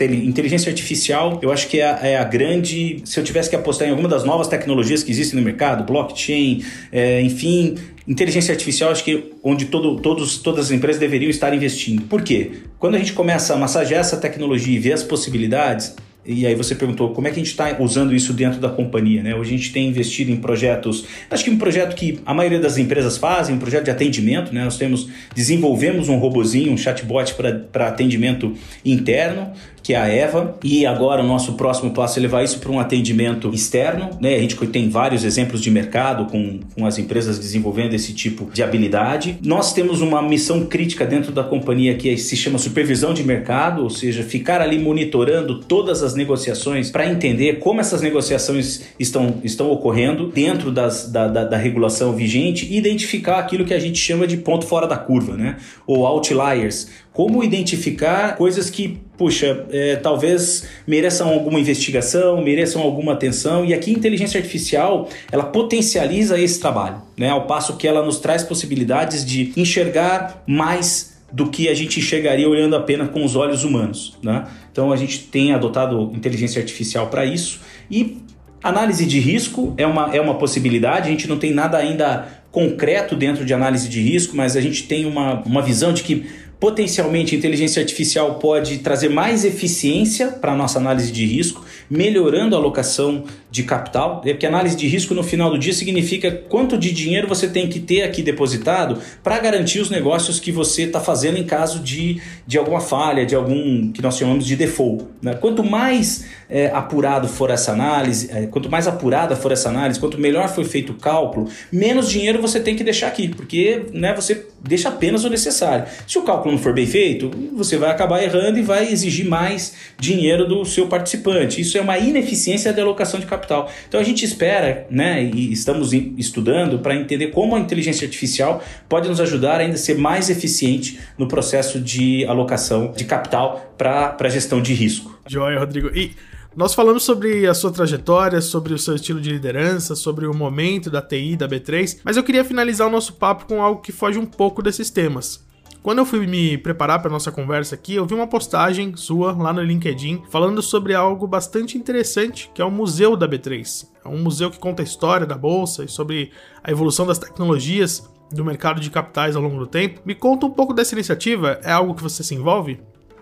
inteligência 0.06 0.70
artificial, 0.70 1.39
eu 1.42 1.51
acho 1.51 1.68
que 1.68 1.80
é 1.80 1.86
a, 1.86 2.08
é 2.08 2.18
a, 2.18 2.24
grande. 2.24 3.01
Se 3.04 3.20
eu 3.20 3.24
tivesse 3.24 3.50
que 3.50 3.56
apostar 3.56 3.88
em 3.88 3.92
alguma 3.92 4.08
das 4.08 4.24
novas 4.24 4.48
tecnologias 4.48 5.04
que 5.04 5.12
existem 5.12 5.39
no 5.39 5.46
mercado, 5.46 5.84
blockchain, 5.84 6.63
é, 6.92 7.22
enfim, 7.22 7.75
inteligência 8.08 8.51
artificial, 8.54 8.92
acho 8.92 9.04
que 9.04 9.32
onde 9.44 9.66
todo, 9.66 10.00
todos, 10.00 10.38
todas 10.38 10.66
as 10.66 10.72
empresas 10.72 11.00
deveriam 11.00 11.30
estar 11.30 11.54
investindo. 11.54 12.04
Por 12.04 12.22
quê? 12.22 12.51
Quando 12.80 12.96
a 12.96 13.00
gente 13.00 13.13
começa 13.13 13.54
a 13.54 13.58
massagear 13.58 14.01
essa 14.01 14.18
tecnologia 14.18 14.75
e 14.75 14.80
ver 14.80 14.94
as 14.94 15.04
possibilidades, 15.04 15.96
e 16.27 16.46
aí 16.46 16.53
você 16.55 16.75
perguntou 16.75 17.12
como 17.12 17.27
é 17.27 17.31
que 17.31 17.38
a 17.38 17.43
gente 17.43 17.51
está 17.51 17.75
usando 17.79 18.13
isso 18.13 18.34
dentro 18.34 18.60
da 18.60 18.67
companhia, 18.67 19.24
né? 19.24 19.34
Hoje 19.34 19.53
a 19.53 19.57
gente 19.57 19.72
tem 19.72 19.88
investido 19.88 20.29
em 20.29 20.36
projetos, 20.36 21.05
acho 21.31 21.43
que 21.43 21.50
um 21.50 21.57
projeto 21.57 21.96
que 21.96 22.19
a 22.25 22.34
maioria 22.34 22.60
das 22.60 22.77
empresas 22.77 23.17
fazem, 23.17 23.55
um 23.55 23.60
projeto 23.60 23.86
de 23.86 23.91
atendimento, 23.91 24.54
né? 24.54 24.65
Nós 24.65 24.78
temos, 24.78 25.08
desenvolvemos 25.34 26.10
um 26.10 26.17
robozinho, 26.17 26.73
um 26.73 26.78
chatbot 26.78 27.34
para 27.71 27.88
atendimento 27.88 28.54
interno, 28.84 29.54
que 29.88 29.93
é 29.93 29.97
a 29.97 30.06
Eva, 30.06 30.58
e 30.62 30.86
agora 30.86 31.23
o 31.23 31.25
nosso 31.25 31.54
próximo 31.54 31.91
passo 31.91 32.19
é 32.19 32.21
levar 32.21 32.43
isso 32.43 32.60
para 32.60 32.69
um 32.69 32.78
atendimento 32.78 33.49
externo. 33.54 34.10
Né? 34.19 34.36
A 34.36 34.39
gente 34.39 34.58
tem 34.67 34.89
vários 34.89 35.23
exemplos 35.23 35.62
de 35.62 35.71
mercado 35.71 36.25
com, 36.25 36.60
com 36.75 36.86
as 36.86 36.97
empresas 36.97 37.39
desenvolvendo 37.39 37.93
esse 37.93 38.12
tipo 38.12 38.52
de 38.52 38.62
habilidade. 38.62 39.38
Nós 39.41 39.71
temos 39.71 40.02
uma 40.02 40.21
missão 40.21 40.65
crítica 40.65 41.06
dentro 41.06 41.32
da 41.32 41.41
companhia 41.41 41.95
que 41.95 42.17
se 42.17 42.36
chama 42.36 42.58
supervisão 42.58 43.13
de 43.13 43.23
mercado, 43.23 43.82
ou 43.82 43.89
seja, 43.89 44.23
ficar 44.23 44.60
ali 44.60 44.78
monitorando 44.78 45.62
todas 45.62 46.04
as 46.04 46.15
negociações 46.17 46.91
para 46.91 47.10
entender 47.10 47.60
como 47.60 47.80
essas 47.80 48.01
negociações 48.01 48.82
estão, 48.99 49.39
estão 49.43 49.71
ocorrendo 49.71 50.27
dentro 50.27 50.71
das, 50.71 51.10
da, 51.10 51.27
da, 51.27 51.45
da 51.45 51.58
regulação 51.58 52.13
vigente 52.13 52.65
e 52.65 52.77
identificar 52.77 53.38
aquilo 53.38 53.63
que 53.63 53.73
a 53.73 53.80
gente 53.80 53.97
chama 53.97 54.27
de 54.27 54.36
ponto 54.36 54.65
fora 54.65 54.86
da 54.86 54.97
curva, 54.97 55.38
né? 55.38 55.58
ou 55.86 56.06
outliers 56.06 56.89
como 57.17 57.43
identificar 57.43 58.36
coisas 58.36 58.69
que, 58.69 58.99
puxa, 59.17 59.65
é, 59.71 59.95
talvez 59.95 60.67
mereçam 60.86 61.27
alguma 61.27 61.60
investigação, 61.60 62.43
mereçam 62.43 62.80
alguma 62.80 63.13
atenção. 63.13 63.65
E 63.65 63.73
aqui 63.73 63.89
a 63.89 63.93
inteligência 63.97 64.38
artificial, 64.38 65.10
ela 65.32 65.45
potencializa 65.45 66.39
esse 66.39 66.60
trabalho, 66.60 67.01
né? 67.17 67.32
Ao 67.32 67.47
passo 67.47 67.75
que 67.75 67.88
ela 67.88 68.06
nos 68.06 68.19
traz 68.19 68.43
possibilidades 68.43 69.25
de 69.25 69.51
enxergar 69.58 70.43
mais 70.45 71.16
do 71.32 71.50
que 71.50 71.68
a 71.68 71.74
gente 71.74 72.00
enxergaria 72.00 72.48
olhando 72.48 72.76
apenas 72.76 73.10
com 73.10 73.24
os 73.24 73.36
olhos 73.36 73.63
humanos, 73.63 74.18
né? 74.24 74.48
Então 74.72 74.92
a 74.92 74.96
gente 74.96 75.20
tem 75.20 75.54
adotado 75.54 76.12
inteligência 76.13 76.60
artificial 76.60 77.08
para 77.08 77.26
isso 77.26 77.60
e 77.92 78.18
Análise 78.63 79.06
de 79.06 79.20
risco 79.20 79.74
é 79.78 79.86
uma, 79.86 80.16
é 80.16 80.20
uma 80.20 80.36
possibilidade, 80.36 81.08
a 81.08 81.12
gente 81.12 81.28
não 81.28 81.38
tem 81.38 81.54
nada 81.54 81.78
ainda 81.78 82.28
concreto 82.52 83.16
dentro 83.16 83.46
de 83.46 83.54
análise 83.54 83.88
de 83.88 84.02
risco, 84.02 84.36
mas 84.36 84.56
a 84.56 84.62
gente 84.62 84.84
tem 84.84 85.06
uma, 85.06 85.42
uma 85.44 85.62
visão 85.62 85.94
de 85.94 86.02
que 86.02 86.26
Potencialmente, 86.60 87.36
a 87.36 87.38
inteligência 87.38 87.80
artificial 87.80 88.36
pode 88.36 88.80
trazer 88.80 89.10
mais 89.10 89.46
eficiência 89.46 90.30
para 90.30 90.54
a 90.54 90.56
nossa 90.56 90.80
análise 90.80 91.12
de 91.12 91.24
risco, 91.24 91.63
melhorando 91.88 92.56
a 92.56 92.58
alocação 92.58 93.26
de 93.52 93.62
capital, 93.62 94.22
porque 94.22 94.46
análise 94.46 94.76
de 94.76 94.88
risco 94.88 95.13
no 95.13 95.22
final 95.22 95.52
do 95.52 95.60
dia 95.60 95.72
significa 95.72 96.32
quanto 96.32 96.76
de 96.76 96.91
dinheiro 96.91 97.28
você 97.28 97.48
tem 97.48 97.67
que 97.67 97.80
ter 97.80 98.02
aqui 98.02 98.24
depositado 98.24 99.00
para 99.24 99.38
garantir 99.38 99.80
os 99.80 99.91
negócios 99.91 100.39
que 100.39 100.52
você 100.52 100.84
está 100.84 101.00
fazendo 101.00 101.38
em 101.38 101.43
caso 101.43 101.80
de, 101.80 102.20
de 102.48 102.58
alguma 102.58 102.82
falha, 102.82 103.24
de 103.24 103.36
algum 103.36 103.91
que 103.91 104.02
nós 104.02 104.17
chamamos 104.17 104.43
de 104.43 104.56
default. 104.56 105.06
Né? 105.22 105.36
Quanto 105.36 105.63
mais 105.63 106.26
é, 106.49 106.67
apurado 106.67 107.27
for 107.27 107.49
essa 107.49 107.71
análise, 107.71 108.29
é, 108.31 108.47
quanto 108.47 108.69
mais 108.69 108.88
apurada 108.88 109.36
for 109.36 109.51
essa 109.51 109.69
análise, 109.69 109.99
quanto 109.99 110.19
melhor 110.19 110.47
foi 110.49 110.63
feito 110.63 110.93
o 110.93 110.95
cálculo, 110.95 111.49
menos 111.71 112.10
dinheiro 112.10 112.41
você 112.41 112.60
tem 112.60 112.75
que 112.75 112.83
deixar 112.83 113.07
aqui, 113.07 113.27
porque 113.27 113.86
né, 113.93 114.13
você 114.13 114.45
deixa 114.62 114.89
apenas 114.89 115.23
o 115.23 115.29
necessário. 115.29 115.86
Se 116.07 116.17
o 116.17 116.23
cálculo 116.23 116.55
não 116.55 116.62
for 116.62 116.73
bem 116.73 116.86
feito, 116.86 117.31
você 117.53 117.77
vai 117.77 117.91
acabar 117.91 118.23
errando 118.23 118.57
e 118.57 118.62
vai 118.62 118.91
exigir 118.91 119.25
mais 119.27 119.75
dinheiro 119.99 120.47
do 120.47 120.65
seu 120.65 120.88
participante. 120.88 121.62
Isso 121.62 121.77
é 121.77 121.81
uma 121.81 121.97
ineficiência 121.97 122.73
de 122.73 122.81
alocação 122.81 123.19
de 123.19 123.25
capital. 123.25 123.69
Então 123.88 123.99
a 123.99 124.03
gente 124.03 124.23
espera, 124.23 124.88
né, 124.89 125.23
e 125.23 125.51
estamos 125.51 125.93
estudando 125.93 126.79
para 126.79 126.95
entender 126.95 127.27
como 127.27 127.55
a 127.55 127.60
inteligência 127.60 128.05
artificial 128.05 128.63
pode 128.88 129.07
nos 129.07 129.19
ajudar 129.19 129.60
a 129.60 129.63
ainda 129.63 129.77
ser 129.77 129.97
mais 129.97 130.29
eficiente 130.29 130.99
no 131.17 131.27
processo 131.27 131.79
de 131.79 132.25
alocação 132.25 132.93
de 132.95 133.05
capital 133.05 133.73
para 133.77 134.15
a 134.19 134.29
gestão 134.29 134.62
de 134.62 134.73
risco. 134.73 135.17
Joia, 135.27 135.60
Rodrigo. 135.60 135.89
E 135.93 136.12
nós 136.58 136.74
falamos 136.74 137.04
sobre 137.04 137.46
a 137.46 137.54
sua 137.54 137.72
trajetória, 137.72 138.41
sobre 138.41 138.74
o 138.74 138.80
seu 138.80 138.96
estilo 138.96 139.22
de 139.22 139.30
liderança, 139.30 139.96
sobre 139.96 140.26
o 140.26 140.34
momento 140.34 140.89
da 140.89 141.04
TI, 141.04 141.36
da 141.36 141.48
B3, 141.48 142.00
mas 142.04 142.17
eu 142.17 142.24
queria 142.24 142.43
finalizar 142.43 142.88
o 142.88 142.89
nosso 142.89 143.13
papo 143.13 143.46
com 143.46 143.62
algo 143.62 143.80
que 143.80 143.91
foge 143.91 144.17
um 144.17 144.26
pouco 144.26 144.63
desses 144.63 144.89
temas. 144.89 145.46
Quando 145.84 146.00
eu 146.00 146.06
fui 146.06 146.26
me 146.26 146.58
preparar 146.58 147.00
para 147.00 147.12
nossa 147.12 147.32
conversa 147.32 147.76
aqui, 147.76 147.93
eu 147.93 148.08
vi 148.08 148.15
uma 148.15 148.26
postagem 148.26 148.96
sua 148.96 149.34
lá 149.34 149.54
no 149.54 149.62
LinkedIn 149.62 150.24
falando 150.32 150.60
sobre 150.63 150.96
algo 150.96 151.28
bastante 151.28 151.78
interessante, 151.78 152.50
que 152.56 152.60
é 152.60 152.65
o 152.65 152.72
Museu 152.72 153.15
da 153.15 153.30
B3. 153.30 153.86
É 154.04 154.08
um 154.08 154.17
museu 154.17 154.50
que 154.50 154.58
conta 154.58 154.82
a 154.82 154.84
história 154.84 155.28
da 155.28 155.38
bolsa 155.38 155.84
e 155.84 155.88
sobre 155.88 156.32
a 156.63 156.72
evolução 156.72 157.06
das 157.06 157.20
tecnologias 157.20 158.10
do 158.32 158.43
mercado 158.43 158.82
de 158.82 158.89
capitais 158.89 159.36
ao 159.36 159.43
longo 159.43 159.60
do 159.60 159.67
tempo. 159.67 160.02
Me 160.04 160.15
conta 160.15 160.48
um 160.48 160.52
pouco 160.52 160.74
dessa 160.74 160.96
iniciativa, 160.96 161.60
é 161.62 161.72
algo 161.72 161.93
que 161.93 162.02
você 162.02 162.24
se 162.24 162.34
envolve? 162.34 162.80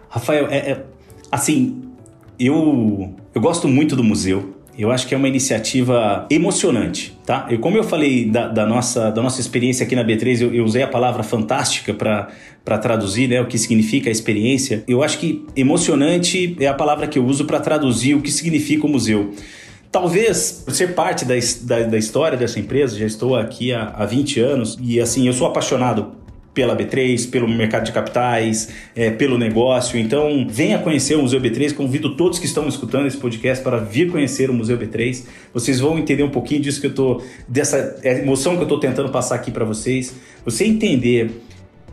Rafael, 0.08 0.48
é, 0.48 0.71
é 0.71 0.86
assim, 1.30 1.94
eu, 2.39 3.13
eu 3.34 3.41
gosto 3.41 3.67
muito 3.67 3.95
do 3.95 4.04
museu. 4.04 4.54
Eu 4.78 4.91
acho 4.91 5.08
que 5.08 5.15
é 5.15 5.17
uma 5.17 5.28
iniciativa 5.28 6.28
emocionante, 6.30 7.17
tá? 7.26 7.48
Eu, 7.50 7.60
como 7.60 7.78
eu 7.78 7.84
falei 7.84 8.26
da, 8.26 8.50
da 8.50 8.65
nossa, 8.65 9.10
da 9.10 9.21
nossa 9.21 9.39
experiência 9.39 9.86
aqui 9.86 9.95
na 9.95 10.04
B3, 10.04 10.41
eu, 10.41 10.54
eu 10.54 10.65
usei 10.65 10.84
a 10.84 10.88
palavra 10.88 11.24
fantástica 11.24 11.93
para 11.93 12.78
traduzir 12.78 13.30
né, 13.30 13.39
o 13.39 13.45
que 13.45 13.58
significa 13.58 14.10
a 14.10 14.12
experiência. 14.12 14.84
Eu 14.86 15.02
acho 15.02 15.17
que 15.17 15.45
emocionante 15.56 16.58
é 16.60 16.67
a 16.67 16.74
palavra 16.74 17.08
que 17.08 17.17
eu 17.17 17.26
uso 17.26 17.45
para 17.45 17.60
traduzir 17.62 18.15
o 18.15 18.21
que 18.21 18.30
significa 18.30 18.86
o 18.86 18.89
museu. 18.89 19.34
Talvez, 19.89 20.65
ser 20.67 20.93
parte 20.93 21.24
da, 21.24 21.36
da, 21.62 21.84
da, 21.88 21.98
história 21.98 22.38
dessa 22.38 22.60
empresa, 22.60 23.00
já 23.00 23.06
estou 23.06 23.34
aqui 23.34 23.71
há, 23.71 23.93
há 23.95 24.06
20 24.06 24.41
anos 24.41 24.78
e 24.82 25.00
assim, 25.00 25.26
eu 25.26 25.32
sou 25.32 25.48
apaixonado 25.48 26.24
pela 26.56 26.76
B3, 26.76 27.30
pelo 27.30 27.48
mercado 27.48 27.84
de 27.86 27.91
capitais, 27.91 28.70
é, 28.96 29.12
pelo 29.12 29.38
negócio. 29.38 30.00
Então, 30.00 30.48
venha 30.50 30.80
conhecer 30.80 31.15
o 31.15 31.22
Museu 31.22 31.39
B3. 31.39 31.76
Convido 31.76 32.15
todos 32.15 32.39
que 32.39 32.46
estão 32.46 32.68
escutando 32.68 33.06
esse 33.06 33.18
podcast 33.18 33.62
para 33.63 33.78
vir 33.78 34.10
conhecer 34.10 34.50
o 34.50 34.54
Museu 34.54 34.78
B3. 34.78 35.26
Vocês 35.54 35.80
vão 35.82 36.00
entender 36.00 36.24
um 36.24 36.30
pouquinho 36.30 36.62
disso 36.62 36.80
que 36.80 36.88
eu 36.88 36.96
tô, 36.96 37.22
dessa 37.48 38.00
emoção 38.04 38.54
que 38.54 38.60
eu 38.60 38.63
estou 38.63 38.80
tentando 38.80 39.10
passar 39.10 39.36
aqui 39.36 39.52
para 39.52 39.65
vocês. 39.65 40.15
Você 40.46 40.65
entender 40.65 41.30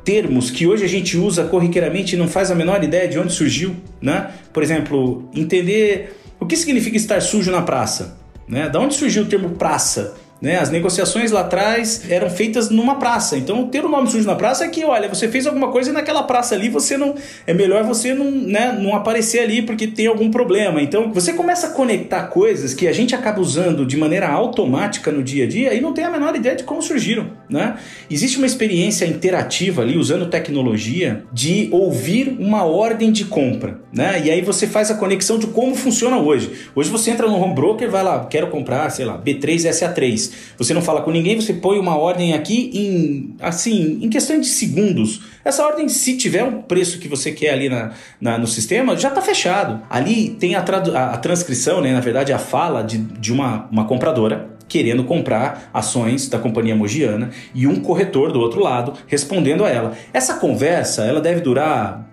termos 0.04 0.50
que 0.50 0.66
hoje 0.66 0.84
a 0.84 0.88
gente 0.88 1.16
usa 1.16 1.44
corriqueiramente 1.44 2.14
e 2.14 2.18
não 2.18 2.28
faz 2.28 2.50
a 2.50 2.54
menor 2.54 2.82
ideia 2.82 3.08
de 3.08 3.18
onde 3.18 3.32
surgiu, 3.32 3.74
né? 4.00 4.30
Por 4.52 4.62
exemplo, 4.62 5.28
entender 5.34 6.16
o 6.38 6.46
que 6.46 6.56
significa 6.56 6.96
estar 6.96 7.20
sujo 7.20 7.50
na 7.50 7.62
praça, 7.62 8.16
né? 8.48 8.68
Da 8.68 8.80
onde 8.80 8.94
surgiu 8.94 9.24
o 9.24 9.26
termo 9.26 9.50
praça? 9.50 10.14
Né? 10.42 10.58
As 10.58 10.70
negociações 10.70 11.30
lá 11.30 11.42
atrás 11.42 12.02
eram 12.10 12.28
feitas 12.28 12.68
numa 12.68 12.96
praça. 12.96 13.38
Então, 13.38 13.68
ter 13.68 13.84
o 13.84 13.88
nome 13.88 14.10
sujo 14.10 14.26
na 14.26 14.34
praça 14.34 14.64
é 14.64 14.68
que, 14.68 14.84
olha, 14.84 15.08
você 15.08 15.28
fez 15.28 15.46
alguma 15.46 15.70
coisa 15.70 15.90
e 15.90 15.92
naquela 15.92 16.24
praça 16.24 16.56
ali 16.56 16.68
você 16.68 16.96
não. 16.96 17.14
É 17.46 17.54
melhor 17.54 17.84
você 17.84 18.12
não, 18.12 18.28
né, 18.28 18.76
não 18.76 18.96
aparecer 18.96 19.38
ali 19.38 19.62
porque 19.62 19.86
tem 19.86 20.08
algum 20.08 20.32
problema. 20.32 20.82
Então, 20.82 21.12
você 21.12 21.32
começa 21.32 21.68
a 21.68 21.70
conectar 21.70 22.24
coisas 22.24 22.74
que 22.74 22.88
a 22.88 22.92
gente 22.92 23.14
acaba 23.14 23.40
usando 23.40 23.86
de 23.86 23.96
maneira 23.96 24.28
automática 24.28 25.12
no 25.12 25.22
dia 25.22 25.44
a 25.44 25.48
dia 25.48 25.74
e 25.74 25.80
não 25.80 25.92
tem 25.92 26.04
a 26.04 26.10
menor 26.10 26.34
ideia 26.34 26.56
de 26.56 26.64
como 26.64 26.82
surgiram. 26.82 27.30
Né? 27.52 27.76
Existe 28.10 28.38
uma 28.38 28.46
experiência 28.46 29.04
interativa 29.04 29.82
ali, 29.82 29.98
usando 29.98 30.26
tecnologia, 30.26 31.24
de 31.30 31.68
ouvir 31.70 32.34
uma 32.38 32.64
ordem 32.64 33.12
de 33.12 33.26
compra. 33.26 33.78
Né? 33.92 34.22
E 34.24 34.30
aí 34.30 34.40
você 34.40 34.66
faz 34.66 34.90
a 34.90 34.94
conexão 34.94 35.38
de 35.38 35.46
como 35.48 35.74
funciona 35.74 36.16
hoje. 36.16 36.50
Hoje 36.74 36.88
você 36.88 37.10
entra 37.10 37.28
no 37.28 37.38
home 37.38 37.54
broker, 37.54 37.90
vai 37.90 38.02
lá, 38.02 38.24
quero 38.24 38.46
comprar, 38.46 38.88
sei 38.88 39.04
lá, 39.04 39.20
B3SA3. 39.22 40.32
Você 40.56 40.72
não 40.72 40.80
fala 40.80 41.02
com 41.02 41.10
ninguém, 41.10 41.38
você 41.38 41.52
põe 41.52 41.78
uma 41.78 41.94
ordem 41.94 42.32
aqui 42.32 42.70
em 42.72 43.36
assim, 43.38 43.98
em 44.00 44.08
questão 44.08 44.40
de 44.40 44.46
segundos. 44.46 45.20
Essa 45.44 45.66
ordem, 45.66 45.88
se 45.88 46.16
tiver 46.16 46.44
o 46.44 46.62
preço 46.62 46.98
que 46.98 47.08
você 47.08 47.32
quer 47.32 47.50
ali 47.50 47.68
na, 47.68 47.92
na 48.20 48.38
no 48.38 48.46
sistema, 48.46 48.96
já 48.96 49.08
está 49.08 49.20
fechado. 49.20 49.82
Ali 49.90 50.30
tem 50.30 50.54
a, 50.54 50.60
a, 50.60 51.14
a, 51.14 51.18
transcrição, 51.18 51.80
né, 51.80 51.92
na 51.92 52.00
verdade, 52.00 52.32
a 52.32 52.38
fala 52.38 52.82
de, 52.82 52.96
de 52.96 53.32
uma, 53.32 53.68
uma 53.70 53.84
compradora 53.84 54.51
querendo 54.72 55.04
comprar 55.04 55.68
ações 55.74 56.30
da 56.30 56.38
companhia 56.38 56.74
Mogiana 56.74 57.28
e 57.54 57.66
um 57.66 57.76
corretor 57.80 58.32
do 58.32 58.40
outro 58.40 58.58
lado 58.58 58.94
respondendo 59.06 59.66
a 59.66 59.68
ela. 59.68 59.92
Essa 60.14 60.36
conversa, 60.36 61.04
ela 61.04 61.20
deve 61.20 61.42
durar 61.42 62.08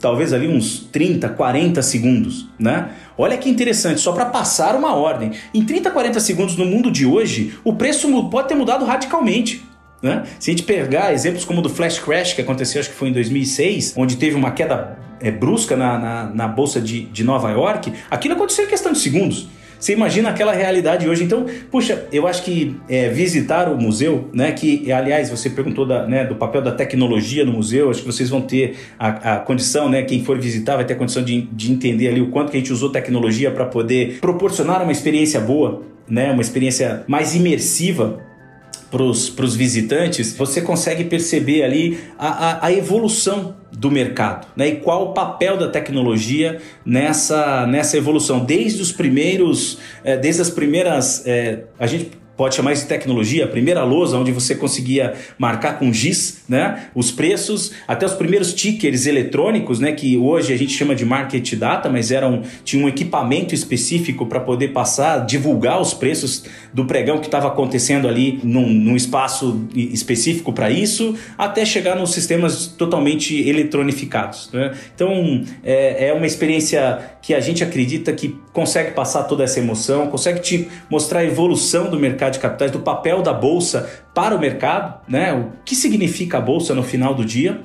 talvez 0.00 0.32
ali 0.32 0.48
uns 0.48 0.88
30, 0.90 1.28
40 1.28 1.82
segundos, 1.82 2.48
né? 2.58 2.92
Olha 3.18 3.36
que 3.36 3.50
interessante, 3.50 4.00
só 4.00 4.12
para 4.12 4.24
passar 4.24 4.74
uma 4.74 4.94
ordem. 4.94 5.32
Em 5.52 5.62
30, 5.62 5.90
40 5.90 6.18
segundos 6.20 6.56
no 6.56 6.64
mundo 6.64 6.90
de 6.90 7.04
hoje, 7.04 7.58
o 7.62 7.74
preço 7.74 8.08
pode 8.30 8.48
ter 8.48 8.54
mudado 8.54 8.86
radicalmente. 8.86 9.62
Né? 10.00 10.22
Se 10.38 10.50
a 10.50 10.52
gente 10.52 10.62
pegar 10.62 11.12
exemplos 11.12 11.44
como 11.44 11.58
o 11.58 11.62
do 11.62 11.68
Flash 11.68 11.98
Crash, 11.98 12.32
que 12.32 12.40
aconteceu 12.40 12.80
acho 12.80 12.88
que 12.88 12.96
foi 12.96 13.08
em 13.08 13.12
2006, 13.12 13.94
onde 13.98 14.16
teve 14.16 14.34
uma 14.34 14.52
queda 14.52 14.96
é, 15.20 15.30
brusca 15.30 15.76
na, 15.76 15.98
na, 15.98 16.24
na 16.26 16.48
Bolsa 16.48 16.80
de, 16.80 17.02
de 17.02 17.22
Nova 17.22 17.50
York, 17.50 17.92
aquilo 18.10 18.34
aconteceu 18.34 18.64
em 18.64 18.68
questão 18.68 18.92
de 18.92 18.98
segundos. 18.98 19.48
Você 19.78 19.92
imagina 19.92 20.30
aquela 20.30 20.52
realidade 20.52 21.08
hoje. 21.08 21.24
Então, 21.24 21.46
puxa, 21.70 22.06
eu 22.12 22.26
acho 22.26 22.42
que 22.42 22.76
é, 22.88 23.08
visitar 23.08 23.68
o 23.68 23.80
museu, 23.80 24.28
né? 24.32 24.52
Que, 24.52 24.90
aliás, 24.90 25.30
você 25.30 25.48
perguntou 25.48 25.86
da, 25.86 26.06
né, 26.06 26.24
do 26.24 26.34
papel 26.34 26.62
da 26.62 26.72
tecnologia 26.72 27.44
no 27.44 27.52
museu, 27.52 27.90
acho 27.90 28.00
que 28.00 28.06
vocês 28.06 28.28
vão 28.28 28.40
ter 28.40 28.76
a, 28.98 29.34
a 29.34 29.38
condição, 29.38 29.88
né? 29.88 30.02
Quem 30.02 30.24
for 30.24 30.38
visitar 30.38 30.76
vai 30.76 30.84
ter 30.84 30.94
a 30.94 30.96
condição 30.96 31.22
de, 31.22 31.42
de 31.42 31.72
entender 31.72 32.08
ali 32.08 32.20
o 32.20 32.28
quanto 32.28 32.50
que 32.50 32.56
a 32.56 32.60
gente 32.60 32.72
usou 32.72 32.90
tecnologia 32.90 33.50
para 33.50 33.64
poder 33.64 34.18
proporcionar 34.20 34.82
uma 34.82 34.92
experiência 34.92 35.40
boa, 35.40 35.82
né? 36.08 36.30
Uma 36.30 36.42
experiência 36.42 37.04
mais 37.06 37.34
imersiva 37.34 38.27
para 38.90 39.02
os 39.02 39.56
visitantes, 39.56 40.34
você 40.36 40.60
consegue 40.60 41.04
perceber 41.04 41.62
ali 41.62 41.98
a, 42.18 42.28
a, 42.28 42.66
a, 42.66 42.72
evolução 42.72 43.56
do 43.70 43.90
mercado 43.90 44.46
né? 44.56 44.68
e 44.68 44.76
qual 44.76 45.10
o 45.10 45.12
papel 45.12 45.58
da 45.58 45.68
tecnologia 45.68 46.60
nessa, 46.84 47.66
nessa 47.66 47.96
evolução. 47.96 48.44
Desde 48.44 48.80
os 48.80 48.90
primeiros, 48.90 49.78
é, 50.02 50.16
desde 50.16 50.40
as 50.40 50.50
primeiras. 50.50 51.26
É, 51.26 51.64
a 51.78 51.86
gente 51.86 52.10
pode 52.38 52.54
chamar 52.54 52.72
isso 52.72 52.82
de 52.82 52.88
tecnologia, 52.88 53.44
a 53.44 53.48
primeira 53.48 53.82
lousa 53.82 54.16
onde 54.16 54.30
você 54.30 54.54
conseguia 54.54 55.14
marcar 55.36 55.76
com 55.76 55.92
giz 55.92 56.44
né, 56.48 56.86
os 56.94 57.10
preços, 57.10 57.72
até 57.86 58.06
os 58.06 58.14
primeiros 58.14 58.54
tickers 58.54 59.06
eletrônicos, 59.06 59.80
né, 59.80 59.90
que 59.90 60.16
hoje 60.16 60.52
a 60.54 60.56
gente 60.56 60.72
chama 60.72 60.94
de 60.94 61.04
market 61.04 61.54
data, 61.56 61.88
mas 61.88 62.12
eram, 62.12 62.42
tinha 62.64 62.82
um 62.82 62.88
equipamento 62.88 63.56
específico 63.56 64.24
para 64.24 64.38
poder 64.38 64.68
passar, 64.68 65.26
divulgar 65.26 65.80
os 65.80 65.92
preços 65.92 66.44
do 66.72 66.84
pregão 66.84 67.18
que 67.18 67.26
estava 67.26 67.48
acontecendo 67.48 68.06
ali 68.06 68.38
num, 68.44 68.68
num 68.68 68.94
espaço 68.94 69.66
específico 69.74 70.52
para 70.52 70.70
isso, 70.70 71.16
até 71.36 71.64
chegar 71.64 71.96
nos 71.96 72.12
sistemas 72.12 72.68
totalmente 72.68 73.36
eletronificados. 73.48 74.48
Né? 74.52 74.74
Então 74.94 75.42
é, 75.64 76.10
é 76.10 76.12
uma 76.12 76.26
experiência 76.26 77.17
que 77.28 77.34
a 77.34 77.40
gente 77.40 77.62
acredita 77.62 78.10
que 78.10 78.40
consegue 78.54 78.92
passar 78.92 79.24
toda 79.24 79.44
essa 79.44 79.60
emoção, 79.60 80.06
consegue 80.06 80.40
te 80.40 80.66
mostrar 80.88 81.20
a 81.20 81.24
evolução 81.26 81.90
do 81.90 82.00
mercado 82.00 82.32
de 82.32 82.38
capitais, 82.38 82.70
do 82.70 82.78
papel 82.78 83.20
da 83.20 83.34
bolsa 83.34 83.86
para 84.14 84.34
o 84.34 84.40
mercado, 84.40 85.02
né? 85.06 85.34
O 85.34 85.52
que 85.62 85.76
significa 85.76 86.38
a 86.38 86.40
bolsa 86.40 86.74
no 86.74 86.82
final 86.82 87.12
do 87.14 87.26
dia? 87.26 87.60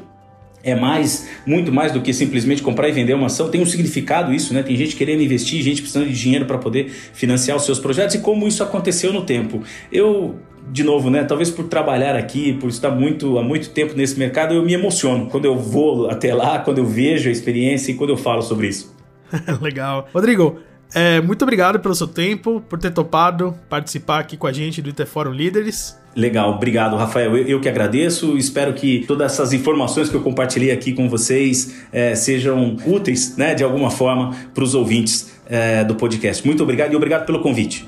É 0.61 0.75
mais, 0.75 1.29
muito 1.45 1.71
mais 1.71 1.93
do 1.93 2.01
que 2.01 2.13
simplesmente 2.13 2.61
comprar 2.61 2.89
e 2.89 2.91
vender 2.91 3.13
uma 3.13 3.27
ação. 3.27 3.49
Tem 3.49 3.61
um 3.61 3.65
significado 3.65 4.33
isso, 4.33 4.53
né? 4.53 4.63
Tem 4.63 4.75
gente 4.75 4.97
querendo 4.97 5.23
investir, 5.23 5.61
gente 5.61 5.81
precisando 5.81 6.09
de 6.09 6.13
dinheiro 6.13 6.45
para 6.45 6.57
poder 6.57 6.89
financiar 7.13 7.55
os 7.55 7.63
seus 7.63 7.79
projetos 7.79 8.15
e 8.15 8.19
como 8.19 8.45
isso 8.45 8.63
aconteceu 8.63 9.13
no 9.13 9.21
tempo. 9.21 9.63
Eu 9.89 10.39
de 10.69 10.83
novo, 10.83 11.09
né? 11.09 11.23
Talvez 11.23 11.49
por 11.49 11.69
trabalhar 11.69 12.17
aqui, 12.17 12.51
por 12.51 12.69
estar 12.69 12.91
muito 12.91 13.37
há 13.37 13.43
muito 13.43 13.69
tempo 13.69 13.95
nesse 13.95 14.19
mercado, 14.19 14.53
eu 14.53 14.61
me 14.61 14.73
emociono 14.73 15.27
quando 15.27 15.45
eu 15.45 15.57
vou 15.57 16.09
até 16.09 16.33
lá, 16.33 16.59
quando 16.59 16.79
eu 16.79 16.85
vejo 16.85 17.29
a 17.29 17.31
experiência 17.31 17.93
e 17.93 17.95
quando 17.95 18.09
eu 18.09 18.17
falo 18.17 18.41
sobre 18.41 18.67
isso. 18.67 18.92
Legal. 19.61 20.07
Rodrigo, 20.13 20.59
é, 20.93 21.19
muito 21.21 21.41
obrigado 21.41 21.79
pelo 21.79 21.95
seu 21.95 22.07
tempo, 22.07 22.61
por 22.69 22.77
ter 22.77 22.91
topado 22.91 23.55
participar 23.67 24.19
aqui 24.19 24.37
com 24.37 24.45
a 24.45 24.53
gente 24.53 24.81
do 24.81 24.89
IT 24.89 25.05
Fórum 25.05 25.31
Líderes. 25.31 25.97
Legal, 26.15 26.51
obrigado, 26.51 26.95
Rafael. 26.95 27.35
Eu, 27.35 27.47
eu, 27.47 27.59
que 27.59 27.67
agradeço. 27.67 28.37
Espero 28.37 28.73
que 28.73 29.03
todas 29.07 29.33
essas 29.33 29.51
informações 29.51 30.09
que 30.09 30.15
eu 30.15 30.21
compartilhei 30.21 30.71
aqui 30.71 30.93
com 30.93 31.09
vocês 31.09 31.83
é, 31.91 32.13
sejam 32.13 32.77
úteis, 32.85 33.35
né, 33.35 33.55
de 33.55 33.63
alguma 33.63 33.89
forma, 33.89 34.35
para 34.53 34.63
os 34.63 34.75
ouvintes 34.75 35.33
é, 35.47 35.83
do 35.83 35.95
podcast. 35.95 36.45
Muito 36.45 36.61
obrigado 36.61 36.93
e 36.93 36.95
obrigado 36.95 37.25
pelo 37.25 37.41
convite. 37.41 37.87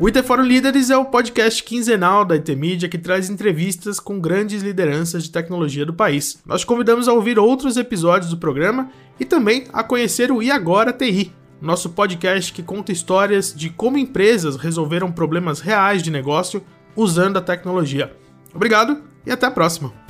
O 0.00 0.06
IT 0.06 0.22
Fórum 0.22 0.44
Líderes 0.44 0.90
é 0.90 0.96
o 0.96 1.06
podcast 1.06 1.60
quinzenal 1.64 2.24
da 2.24 2.36
IT 2.36 2.54
Media 2.54 2.88
que 2.88 2.96
traz 2.96 3.28
entrevistas 3.28 3.98
com 3.98 4.20
grandes 4.20 4.62
lideranças 4.62 5.24
de 5.24 5.30
tecnologia 5.32 5.84
do 5.84 5.92
país. 5.92 6.40
Nós 6.46 6.62
convidamos 6.62 7.08
a 7.08 7.12
ouvir 7.12 7.36
outros 7.36 7.76
episódios 7.76 8.30
do 8.30 8.36
programa 8.36 8.90
e 9.18 9.24
também 9.24 9.64
a 9.72 9.82
conhecer 9.82 10.30
o 10.30 10.40
E 10.40 10.52
Agora 10.52 10.92
TI, 10.92 11.32
nosso 11.60 11.90
podcast 11.90 12.52
que 12.52 12.62
conta 12.62 12.92
histórias 12.92 13.52
de 13.52 13.70
como 13.70 13.98
empresas 13.98 14.54
resolveram 14.54 15.10
problemas 15.10 15.58
reais 15.58 16.00
de 16.00 16.12
negócio 16.12 16.62
usando 16.94 17.38
a 17.38 17.42
tecnologia. 17.42 18.12
Obrigado 18.54 19.02
e 19.26 19.32
até 19.32 19.46
a 19.46 19.50
próxima! 19.50 20.07